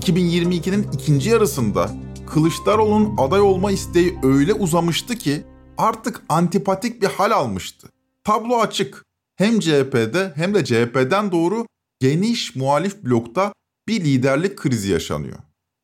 2022'nin 0.00 0.88
ikinci 0.92 1.30
yarısında 1.30 1.90
Kılıçdaroğlu'nun 2.32 3.16
aday 3.18 3.40
olma 3.40 3.72
isteği 3.72 4.18
öyle 4.22 4.54
uzamıştı 4.54 5.14
ki 5.14 5.44
artık 5.78 6.22
antipatik 6.28 7.02
bir 7.02 7.06
hal 7.06 7.30
almıştı. 7.30 7.88
Tablo 8.24 8.60
açık. 8.60 9.04
Hem 9.36 9.60
CHP'de 9.60 10.32
hem 10.36 10.54
de 10.54 10.64
CHP'den 10.64 11.32
doğru 11.32 11.66
geniş 12.00 12.56
muhalif 12.56 13.04
blokta 13.04 13.52
bir 13.88 14.04
liderlik 14.04 14.56
krizi 14.56 14.90
yaşanıyor. 14.90 15.38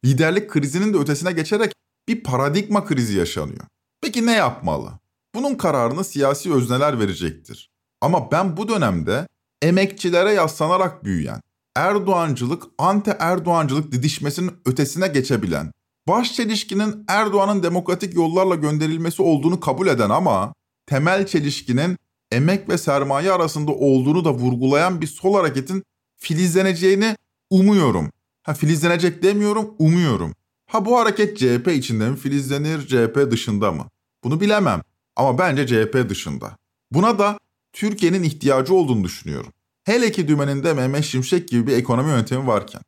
Liderlik 0.05 0.51
krizinin 0.51 0.95
de 0.95 0.99
ötesine 0.99 1.33
geçerek 1.33 1.73
bir 2.09 2.23
paradigma 2.23 2.85
krizi 2.85 3.19
yaşanıyor. 3.19 3.65
Peki 4.03 4.27
ne 4.27 4.33
yapmalı? 4.33 4.93
Bunun 5.35 5.55
kararını 5.55 6.05
siyasi 6.05 6.55
özneler 6.55 7.01
verecektir. 7.01 7.71
Ama 8.01 8.31
ben 8.31 8.57
bu 8.57 8.69
dönemde 8.69 9.27
emekçilere 9.63 10.33
yaslanarak 10.33 11.05
büyüyen, 11.05 11.41
Erdoğancılık, 11.77 12.63
anti 12.79 13.17
Erdoğancılık 13.19 13.93
didişmesinin 13.93 14.53
ötesine 14.67 15.09
geçebilen, 15.09 15.73
baş 16.09 16.33
çelişkinin 16.33 17.05
Erdoğan'ın 17.09 17.63
demokratik 17.63 18.15
yollarla 18.15 18.55
gönderilmesi 18.55 19.23
olduğunu 19.23 19.61
kabul 19.61 19.87
eden 19.87 20.11
ama 20.11 20.55
temel 20.87 21.27
çelişkinin 21.27 21.97
emek 22.33 22.69
ve 22.69 22.79
sermaye 22.79 23.33
arasında 23.33 23.73
olduğunu 23.73 24.25
da 24.25 24.35
vurgulayan 24.35 25.01
bir 25.01 25.07
sol 25.07 25.35
hareketin 25.35 25.83
filizleneceğini 26.17 27.17
umuyorum. 27.51 28.11
Ha 28.43 28.55
filizlenecek 28.55 29.23
demiyorum, 29.23 29.75
umuyorum. 29.79 30.35
Ha 30.67 30.85
bu 30.85 30.99
hareket 30.99 31.39
CHP 31.39 31.69
içinde 31.69 32.11
mi 32.11 32.17
filizlenir, 32.17 32.87
CHP 32.87 33.31
dışında 33.31 33.73
mı? 33.73 33.87
Bunu 34.25 34.41
bilemem 34.41 34.83
ama 35.17 35.39
bence 35.39 35.67
CHP 35.67 36.09
dışında. 36.09 36.57
Buna 36.91 37.19
da 37.19 37.39
Türkiye'nin 37.73 38.23
ihtiyacı 38.23 38.75
olduğunu 38.75 39.05
düşünüyorum. 39.05 39.53
Hele 39.85 40.13
ki 40.13 40.29
dümeninde 40.29 40.75
Mehmet 40.75 41.05
Şimşek 41.05 41.49
gibi 41.49 41.67
bir 41.67 41.77
ekonomi 41.77 42.11
yöntemi 42.11 42.47
varken. 42.47 42.81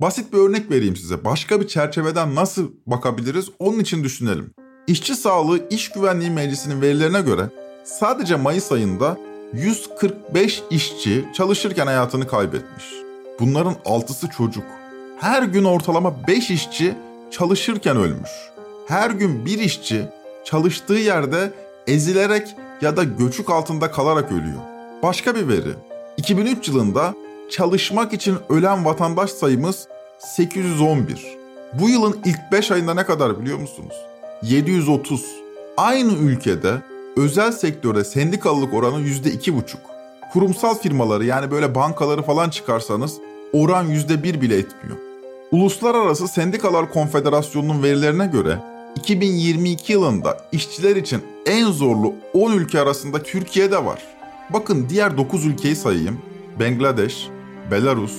Basit 0.00 0.32
bir 0.32 0.38
örnek 0.38 0.70
vereyim 0.70 0.96
size. 0.96 1.24
Başka 1.24 1.60
bir 1.60 1.68
çerçeveden 1.68 2.34
nasıl 2.34 2.70
bakabiliriz 2.86 3.48
onun 3.58 3.78
için 3.78 4.04
düşünelim. 4.04 4.50
İşçi 4.86 5.14
Sağlığı 5.14 5.68
İş 5.70 5.88
Güvenliği 5.90 6.30
Meclisi'nin 6.30 6.80
verilerine 6.80 7.20
göre 7.20 7.50
sadece 7.84 8.36
Mayıs 8.36 8.72
ayında 8.72 9.16
145 9.54 10.62
işçi 10.70 11.24
çalışırken 11.34 11.86
hayatını 11.86 12.26
kaybetmiş. 12.26 12.84
Bunların 13.40 13.74
6'sı 13.74 14.28
çocuk. 14.28 14.64
Her 15.20 15.42
gün 15.42 15.64
ortalama 15.64 16.26
5 16.28 16.50
işçi 16.50 16.94
çalışırken 17.30 17.96
ölmüş. 17.96 18.30
Her 18.88 19.10
gün 19.10 19.46
bir 19.46 19.58
işçi 19.58 20.08
çalıştığı 20.44 20.94
yerde 20.94 21.52
ezilerek 21.86 22.54
ya 22.80 22.96
da 22.96 23.04
göçük 23.04 23.50
altında 23.50 23.90
kalarak 23.90 24.32
ölüyor. 24.32 24.60
Başka 25.02 25.34
bir 25.34 25.48
veri. 25.48 25.74
2003 26.16 26.68
yılında 26.68 27.14
çalışmak 27.50 28.12
için 28.12 28.36
ölen 28.48 28.84
vatandaş 28.84 29.30
sayımız 29.30 29.88
811. 30.18 31.26
Bu 31.72 31.88
yılın 31.88 32.20
ilk 32.24 32.52
5 32.52 32.70
ayında 32.70 32.94
ne 32.94 33.04
kadar 33.04 33.40
biliyor 33.40 33.58
musunuz? 33.58 33.94
730. 34.42 35.24
Aynı 35.76 36.12
ülkede 36.12 36.82
özel 37.16 37.52
sektörde 37.52 38.04
sendikalılık 38.04 38.74
oranı 38.74 39.00
%2,5. 39.00 39.62
Kurumsal 40.32 40.74
firmaları 40.74 41.24
yani 41.24 41.50
böyle 41.50 41.74
bankaları 41.74 42.22
falan 42.22 42.50
çıkarsanız 42.50 43.16
oran 43.52 43.90
%1 43.90 44.40
bile 44.40 44.58
etmiyor. 44.58 44.96
Uluslararası 45.50 46.28
Sendikalar 46.28 46.92
Konfederasyonu'nun 46.92 47.82
verilerine 47.82 48.26
göre 48.26 48.58
2022 48.96 49.92
yılında 49.92 50.38
işçiler 50.52 50.96
için 50.96 51.22
en 51.46 51.66
zorlu 51.66 52.14
10 52.34 52.52
ülke 52.52 52.80
arasında 52.80 53.22
Türkiye'de 53.22 53.84
var. 53.84 54.02
Bakın 54.50 54.86
diğer 54.88 55.16
9 55.16 55.46
ülkeyi 55.46 55.76
sayayım. 55.76 56.18
Bangladeş, 56.60 57.28
Belarus, 57.70 58.14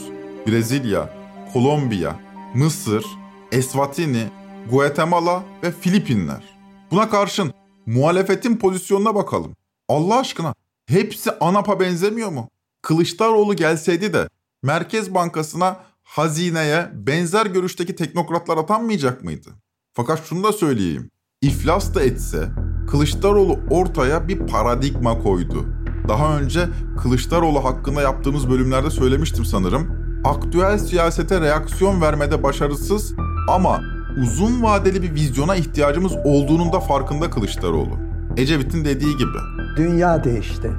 Brezilya, 0.48 1.10
Kolombiya, 1.54 2.20
Mısır, 2.56 3.06
Eswatini, 3.52 4.28
Guatemala 4.72 5.44
ve 5.64 5.72
Filipinler. 5.72 6.44
Buna 6.92 7.10
karşın 7.10 7.54
muhalefetin 7.86 8.58
pozisyonuna 8.58 9.16
bakalım. 9.16 9.56
Allah 9.90 10.20
aşkına 10.20 10.54
hepsi 10.86 11.32
ANAP'a 11.32 11.80
benzemiyor 11.80 12.30
mu? 12.30 12.50
Kılıçdaroğlu 12.82 13.56
gelseydi 13.56 14.14
de 14.14 14.30
Merkez 14.64 15.14
Bankası'na, 15.14 15.80
hazineye 16.04 16.90
benzer 16.94 17.46
görüşteki 17.46 17.96
teknokratlar 17.96 18.58
atanmayacak 18.58 19.24
mıydı? 19.24 19.50
Fakat 19.94 20.26
şunu 20.26 20.44
da 20.44 20.54
söyleyeyim. 20.54 21.10
İflas 21.42 21.96
da 21.96 22.04
etse 22.04 22.50
Kılıçdaroğlu 22.92 23.60
ortaya 23.70 24.28
bir 24.28 24.48
paradigma 24.48 25.24
koydu. 25.24 25.66
Daha 26.08 26.38
önce 26.38 26.66
Kılıçdaroğlu 27.02 27.64
hakkında 27.64 28.02
yaptığımız 28.02 28.50
bölümlerde 28.50 28.90
söylemiştim 28.90 29.46
sanırım. 29.46 30.08
Aktüel 30.24 30.78
siyasete 30.78 31.42
reaksiyon 31.42 32.02
vermede 32.02 32.44
başarısız 32.44 33.14
ama 33.50 33.82
uzun 34.22 34.64
vadeli 34.64 35.04
bir 35.04 35.14
vizyona 35.14 35.56
ihtiyacımız 35.56 36.12
olduğunun 36.26 36.74
da 36.74 36.80
farkında 36.80 37.30
Kılıçdaroğlu. 37.30 37.98
Ecevit'in 38.38 38.86
dediği 38.86 39.18
gibi. 39.18 39.38
Dünya 39.78 40.24
değişti. 40.24 40.72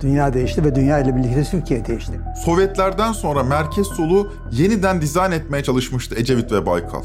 Dünya 0.00 0.32
değişti 0.32 0.64
ve 0.64 0.74
dünya 0.74 0.98
ile 0.98 1.16
birlikte 1.16 1.44
Türkiye 1.44 1.86
değişti. 1.86 2.20
Sovyetlerden 2.44 3.12
sonra 3.12 3.42
merkez 3.42 3.86
solu 3.86 4.32
yeniden 4.50 5.00
dizayn 5.00 5.32
etmeye 5.32 5.62
çalışmıştı 5.62 6.14
Ecevit 6.14 6.52
ve 6.52 6.66
Baykal. 6.66 7.02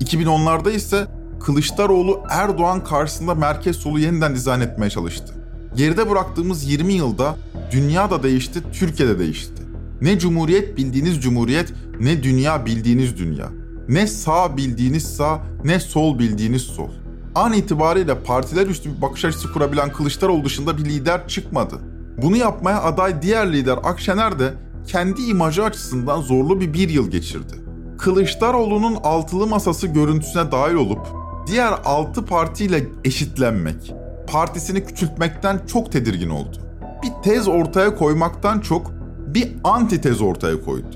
2010'larda 0.00 0.70
ise 0.70 1.06
Kılıçdaroğlu 1.40 2.20
Erdoğan 2.30 2.84
karşısında 2.84 3.34
merkez 3.34 3.76
solu 3.76 3.98
yeniden 3.98 4.34
dizayn 4.34 4.60
etmeye 4.60 4.90
çalıştı. 4.90 5.34
Geride 5.76 6.10
bıraktığımız 6.10 6.64
20 6.64 6.92
yılda 6.92 7.36
dünya 7.72 8.10
da 8.10 8.22
değişti, 8.22 8.62
Türkiye 8.72 9.08
de 9.08 9.18
değişti. 9.18 9.62
Ne 10.00 10.18
cumhuriyet 10.18 10.76
bildiğiniz 10.76 11.22
cumhuriyet, 11.22 11.72
ne 12.00 12.22
dünya 12.22 12.66
bildiğiniz 12.66 13.18
dünya. 13.18 13.48
Ne 13.88 14.06
sağ 14.06 14.56
bildiğiniz 14.56 15.16
sağ, 15.16 15.40
ne 15.64 15.80
sol 15.80 16.18
bildiğiniz 16.18 16.62
sol. 16.62 16.88
An 17.34 17.52
itibariyle 17.52 18.18
partiler 18.18 18.66
üstü 18.66 18.96
bir 18.96 19.02
bakış 19.02 19.24
açısı 19.24 19.52
kurabilen 19.52 19.92
Kılıçdaroğlu 19.92 20.44
dışında 20.44 20.78
bir 20.78 20.84
lider 20.84 21.28
çıkmadı. 21.28 21.74
Bunu 22.22 22.36
yapmaya 22.36 22.82
aday 22.82 23.22
diğer 23.22 23.52
lider 23.52 23.78
Akşener 23.84 24.38
de 24.38 24.54
kendi 24.86 25.22
imajı 25.22 25.64
açısından 25.64 26.20
zorlu 26.20 26.60
bir 26.60 26.74
bir 26.74 26.88
yıl 26.88 27.10
geçirdi. 27.10 27.54
Kılıçdaroğlu'nun 27.98 28.96
altılı 29.02 29.46
masası 29.46 29.86
görüntüsüne 29.86 30.52
dahil 30.52 30.74
olup 30.74 31.06
diğer 31.46 31.74
altı 31.84 32.24
partiyle 32.24 32.86
eşitlenmek, 33.04 33.94
partisini 34.32 34.84
küçültmekten 34.84 35.60
çok 35.66 35.92
tedirgin 35.92 36.30
oldu. 36.30 36.56
Bir 37.02 37.22
tez 37.22 37.48
ortaya 37.48 37.96
koymaktan 37.96 38.60
çok 38.60 38.90
bir 39.26 39.52
antitez 39.64 40.22
ortaya 40.22 40.64
koydu. 40.64 40.86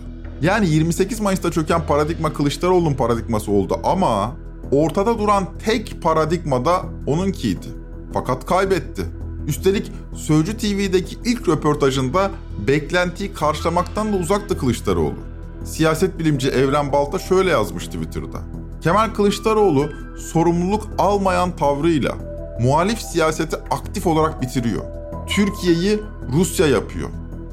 Yani 0.43 0.69
28 0.69 1.21
Mayıs'ta 1.21 1.51
çöken 1.51 1.87
paradigma 1.87 2.33
Kılıçdaroğlu'nun 2.33 2.95
paradigması 2.95 3.53
oldu 3.53 3.81
ama 3.85 4.37
ortada 4.71 5.19
duran 5.19 5.45
tek 5.65 6.03
paradigma 6.03 6.65
da 6.65 6.83
onunkiydi. 7.07 7.67
Fakat 8.13 8.47
kaybetti. 8.47 9.03
Üstelik 9.47 9.93
Sözcü 10.15 10.57
TV'deki 10.57 11.17
ilk 11.25 11.49
röportajında 11.49 12.31
beklentiyi 12.69 13.35
karşılamaktan 13.35 14.13
da 14.13 14.17
uzaktı 14.17 14.59
Kılıçdaroğlu. 14.59 15.19
Siyaset 15.65 16.19
bilimci 16.19 16.49
Evren 16.49 16.93
Balta 16.93 17.19
şöyle 17.19 17.51
yazmış 17.51 17.87
Twitter'da. 17.87 18.39
Kemal 18.81 19.15
Kılıçdaroğlu 19.15 19.91
sorumluluk 20.33 20.89
almayan 20.99 21.57
tavrıyla 21.57 22.36
muhalif 22.61 23.03
siyaseti 23.03 23.57
aktif 23.57 24.07
olarak 24.07 24.43
bitiriyor. 24.43 24.85
Türkiye'yi 25.27 26.01
Rusya 26.33 26.67
yapıyor. 26.67 27.09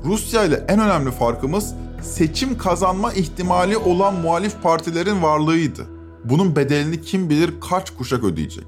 Rusya 0.06 0.44
ile 0.44 0.66
en 0.68 0.80
önemli 0.80 1.12
farkımız 1.12 1.74
seçim 2.02 2.58
kazanma 2.58 3.14
ihtimali 3.14 3.78
olan 3.78 4.16
muhalif 4.16 4.62
partilerin 4.64 5.24
varlığıydı. 5.24 5.88
Bunun 6.24 6.56
bedelini 6.56 7.02
kim 7.02 7.30
bilir 7.30 7.54
kaç 7.70 7.90
kuşak 7.90 8.24
ödeyecek. 8.24 8.68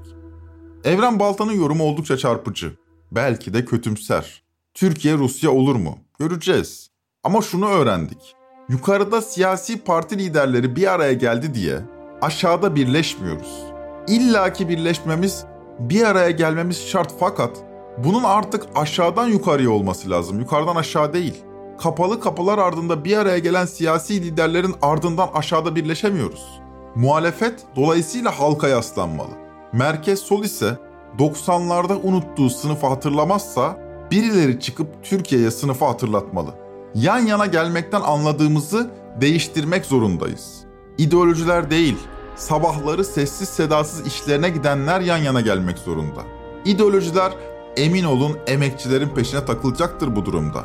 Evren 0.84 1.18
Baltan'ın 1.20 1.52
yorumu 1.52 1.84
oldukça 1.84 2.16
çarpıcı. 2.16 2.72
Belki 3.12 3.54
de 3.54 3.64
kötümser. 3.64 4.42
Türkiye 4.74 5.14
Rusya 5.14 5.50
olur 5.50 5.76
mu? 5.76 5.98
Göreceğiz. 6.18 6.90
Ama 7.24 7.42
şunu 7.42 7.68
öğrendik. 7.68 8.34
Yukarıda 8.68 9.22
siyasi 9.22 9.80
parti 9.84 10.18
liderleri 10.18 10.76
bir 10.76 10.92
araya 10.92 11.12
geldi 11.12 11.54
diye 11.54 11.80
aşağıda 12.22 12.76
birleşmiyoruz. 12.76 13.62
İlla 14.08 14.52
ki 14.52 14.68
birleşmemiz, 14.68 15.44
bir 15.78 16.04
araya 16.04 16.30
gelmemiz 16.30 16.86
şart 16.86 17.12
fakat 17.20 17.50
bunun 17.98 18.24
artık 18.24 18.66
aşağıdan 18.74 19.26
yukarıya 19.26 19.70
olması 19.70 20.10
lazım. 20.10 20.40
Yukarıdan 20.40 20.76
aşağı 20.76 21.12
değil. 21.12 21.34
Kapalı 21.78 22.20
kapılar 22.20 22.58
ardında 22.58 23.04
bir 23.04 23.16
araya 23.16 23.38
gelen 23.38 23.66
siyasi 23.66 24.22
liderlerin 24.22 24.74
ardından 24.82 25.28
aşağıda 25.34 25.76
birleşemiyoruz. 25.76 26.60
Muhalefet 26.94 27.54
dolayısıyla 27.76 28.40
halka 28.40 28.68
yaslanmalı. 28.68 29.30
Merkez 29.72 30.18
sol 30.18 30.44
ise 30.44 30.78
90'larda 31.18 32.00
unuttuğu 32.02 32.50
sınıfı 32.50 32.86
hatırlamazsa 32.86 33.76
birileri 34.10 34.60
çıkıp 34.60 34.86
Türkiye'ye 35.02 35.50
sınıfı 35.50 35.84
hatırlatmalı. 35.84 36.54
Yan 36.94 37.18
yana 37.18 37.46
gelmekten 37.46 38.00
anladığımızı 38.00 38.90
değiştirmek 39.20 39.84
zorundayız. 39.84 40.64
İdeolojiler 40.98 41.70
değil, 41.70 41.96
sabahları 42.36 43.04
sessiz 43.04 43.48
sedasız 43.48 44.06
işlerine 44.06 44.48
gidenler 44.48 45.00
yan 45.00 45.16
yana 45.16 45.40
gelmek 45.40 45.78
zorunda. 45.78 46.22
İdeolojiler 46.64 47.32
emin 47.76 48.04
olun 48.04 48.38
emekçilerin 48.46 49.08
peşine 49.08 49.44
takılacaktır 49.44 50.16
bu 50.16 50.24
durumda. 50.24 50.64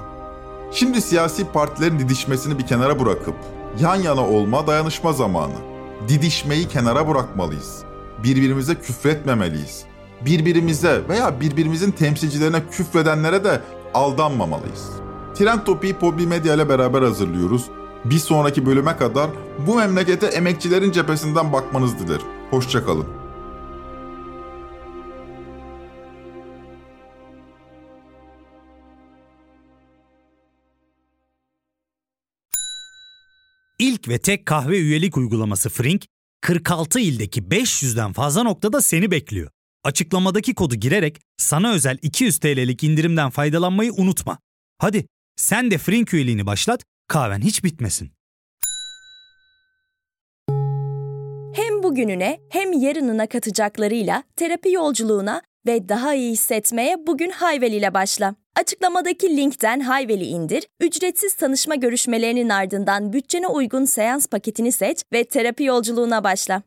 Şimdi 0.71 1.01
siyasi 1.01 1.45
partilerin 1.51 1.99
didişmesini 1.99 2.59
bir 2.59 2.67
kenara 2.67 2.99
bırakıp 2.99 3.35
yan 3.79 3.95
yana 3.95 4.27
olma 4.27 4.67
dayanışma 4.67 5.13
zamanı. 5.13 5.55
Didişmeyi 6.07 6.67
kenara 6.67 7.07
bırakmalıyız. 7.07 7.83
Birbirimize 8.23 8.75
küfretmemeliyiz. 8.75 9.83
Birbirimize 10.25 11.01
veya 11.09 11.41
birbirimizin 11.41 11.91
temsilcilerine 11.91 12.67
küfredenlere 12.71 13.43
de 13.43 13.61
aldanmamalıyız. 13.93 14.89
Trend 15.35 15.59
Topi'yi 15.65 15.93
Podbi 15.93 16.27
Medya 16.27 16.55
ile 16.55 16.69
beraber 16.69 17.01
hazırlıyoruz. 17.01 17.65
Bir 18.05 18.19
sonraki 18.19 18.65
bölüme 18.65 18.97
kadar 18.97 19.29
bu 19.67 19.75
memlekete 19.75 20.25
emekçilerin 20.25 20.91
cephesinden 20.91 21.53
bakmanız 21.53 21.99
dilerim. 21.99 22.25
Hoşçakalın. 22.49 23.07
İlk 33.79 34.07
ve 34.07 34.17
tek 34.17 34.45
kahve 34.45 34.79
üyelik 34.79 35.17
uygulaması 35.17 35.69
Frink, 35.69 36.05
46 36.41 36.99
ildeki 36.99 37.41
500'den 37.41 38.13
fazla 38.13 38.43
noktada 38.43 38.81
seni 38.81 39.11
bekliyor. 39.11 39.49
Açıklamadaki 39.83 40.55
kodu 40.55 40.75
girerek 40.75 41.21
sana 41.37 41.71
özel 41.71 41.97
200 42.01 42.37
TL'lik 42.39 42.83
indirimden 42.83 43.29
faydalanmayı 43.29 43.93
unutma. 43.93 44.37
Hadi 44.77 45.05
sen 45.35 45.71
de 45.71 45.77
Frink 45.77 46.13
üyeliğini 46.13 46.45
başlat, 46.45 46.83
kahven 47.11 47.41
hiç 47.41 47.63
bitmesin. 47.63 48.11
Hem 51.55 51.83
bugününe 51.83 52.39
hem 52.49 52.73
yarınına 52.73 53.27
katacaklarıyla 53.27 54.23
terapi 54.35 54.71
yolculuğuna 54.71 55.41
ve 55.67 55.89
daha 55.89 56.13
iyi 56.13 56.31
hissetmeye 56.31 57.07
bugün 57.07 57.29
Hayvel 57.29 57.71
ile 57.71 57.93
başla. 57.93 58.35
Açıklamadaki 58.55 59.37
linkten 59.37 59.79
Hayvel'i 59.79 60.25
indir, 60.25 60.67
ücretsiz 60.79 61.33
tanışma 61.33 61.75
görüşmelerinin 61.75 62.49
ardından 62.49 63.13
bütçene 63.13 63.47
uygun 63.47 63.85
seans 63.85 64.27
paketini 64.27 64.71
seç 64.71 65.03
ve 65.13 65.23
terapi 65.23 65.63
yolculuğuna 65.63 66.23
başla. 66.23 66.63